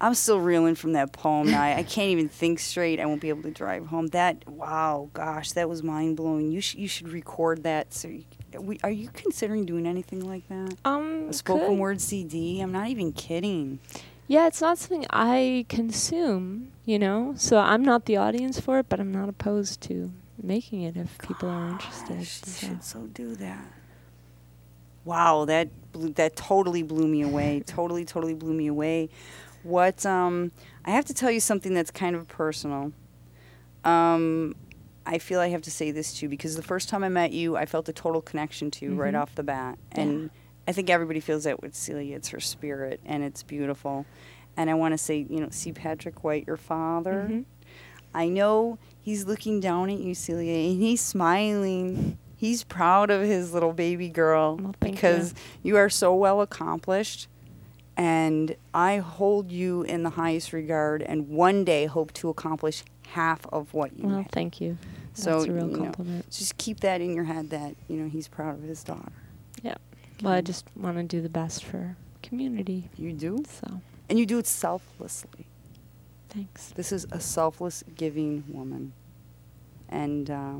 [0.01, 1.51] I'm still reeling from that poem.
[1.51, 2.99] Now I, can't even think straight.
[2.99, 4.07] I won't be able to drive home.
[4.07, 6.51] That wow, gosh, that was mind blowing.
[6.51, 7.93] You should you should record that.
[7.93, 8.23] So, you,
[8.59, 10.75] we, are you considering doing anything like that?
[10.85, 12.61] Um, A spoken could- word CD?
[12.61, 13.79] I'm not even kidding.
[14.27, 17.33] Yeah, it's not something I consume, you know.
[17.35, 20.11] So I'm not the audience for it, but I'm not opposed to
[20.41, 22.19] making it if people are interested.
[22.19, 22.67] You so.
[22.67, 23.65] should so do that.
[25.05, 27.61] Wow, that blew, that totally blew me away.
[27.65, 29.09] totally, totally blew me away.
[29.63, 30.51] What um,
[30.85, 32.93] I have to tell you something that's kind of personal.
[33.83, 34.55] Um,
[35.05, 37.55] I feel I have to say this too because the first time I met you,
[37.57, 39.21] I felt a total connection to you right Mhm.
[39.21, 40.01] off the bat, Yeah.
[40.01, 40.29] and
[40.67, 42.15] I think everybody feels that with Celia.
[42.15, 44.05] It's her spirit, and it's beautiful.
[44.55, 47.27] And I want to say, you know, see Patrick White, your father.
[47.31, 47.45] Mhm.
[48.13, 52.17] I know he's looking down at you, Celia, and he's smiling.
[52.39, 55.75] He's proud of his little baby girl Well, because you.
[55.75, 57.27] are so well accomplished.
[57.97, 63.45] And I hold you in the highest regard and one day hope to accomplish half
[63.51, 64.77] of what you Well, thank you.
[65.13, 66.29] So, That's a real you know, compliment.
[66.31, 69.11] Just keep that in your head that, you know, he's proud of his daughter.
[69.61, 69.75] Yeah.
[70.23, 72.89] Well, I just want to do the best for community.
[72.95, 73.43] You do?
[73.49, 75.47] So, And you do it selflessly.
[76.29, 76.69] thanks.
[76.69, 78.93] This is a selfless giving woman.
[79.89, 80.53] And uh,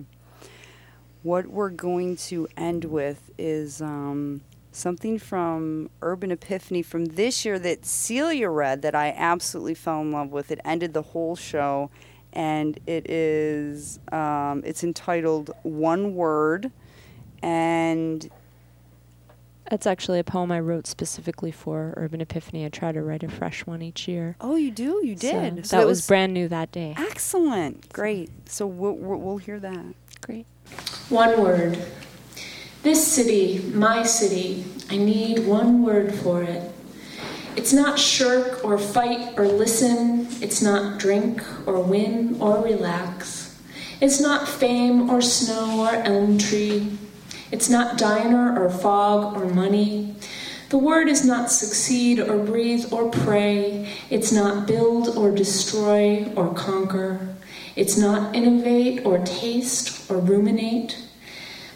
[1.23, 4.41] what we're going to end with is um,
[4.71, 10.11] something from Urban Epiphany from this year that Celia read that I absolutely fell in
[10.11, 10.51] love with.
[10.51, 11.89] It ended the whole show,
[12.31, 16.71] and it is um, it's entitled One Word,
[17.43, 18.29] and
[19.69, 22.65] That's actually a poem I wrote specifically for Urban Epiphany.
[22.65, 24.35] I try to write a fresh one each year.
[24.39, 25.57] oh, you do, you So did.
[25.57, 26.95] that, So was brand new that day.
[26.97, 28.29] excellent, great.
[28.49, 29.85] So we'll, we'll hear that.
[30.21, 30.45] Great.
[31.09, 31.83] One word.
[32.83, 36.71] This city, my city, I need one word for it.
[37.55, 40.27] It's not shirk or fight or listen.
[40.39, 43.59] It's not drink or win or relax.
[43.99, 46.95] It's not fame or snow or elm tree.
[47.51, 50.13] It's not diner or fog or money.
[50.69, 53.91] The word is not succeed or breathe or pray.
[54.11, 57.35] It's not build or destroy or conquer.
[57.79, 61.01] It's not innovate or taste or ruminate.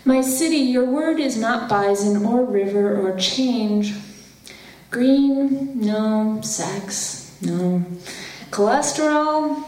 [0.03, 3.95] My city, your word is not bison or river or change.
[4.91, 6.41] Green, no.
[6.43, 7.85] Sex, no.
[8.51, 9.63] Cholesterol,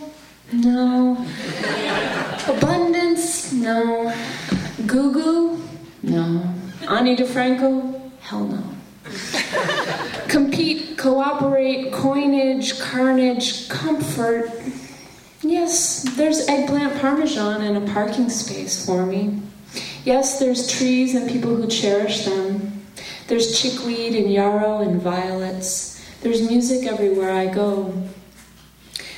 [0.52, 1.26] no.
[2.50, 4.14] Abundance, no.
[4.86, 5.64] Goo goo,
[6.04, 6.54] no.
[6.90, 8.64] Ani DiFranco, hell no.
[10.28, 14.52] Compete, cooperate, coinage, carnage, comfort.
[15.48, 19.42] Yes, there's eggplant parmesan and a parking space for me.
[20.04, 22.84] Yes, there's trees and people who cherish them.
[23.28, 26.04] There's chickweed and yarrow and violets.
[26.22, 27.94] There's music everywhere I go.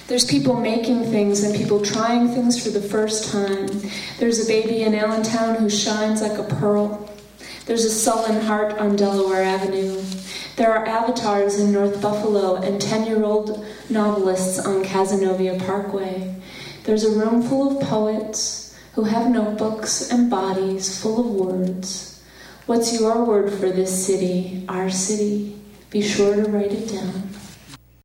[0.07, 3.69] There's people making things and people trying things for the first time.
[4.19, 7.09] There's a baby in Allentown who shines like a pearl.
[7.68, 10.01] There's a sullen heart on Delaware Avenue.
[10.55, 16.34] There are avatars in North Buffalo and 10 year old novelists on Cazenovia Parkway.
[16.86, 22.24] There's a room full of poets who have notebooks and bodies full of words.
[22.68, 25.59] What's your word for this city, our city?
[25.89, 27.30] Be sure to write it down.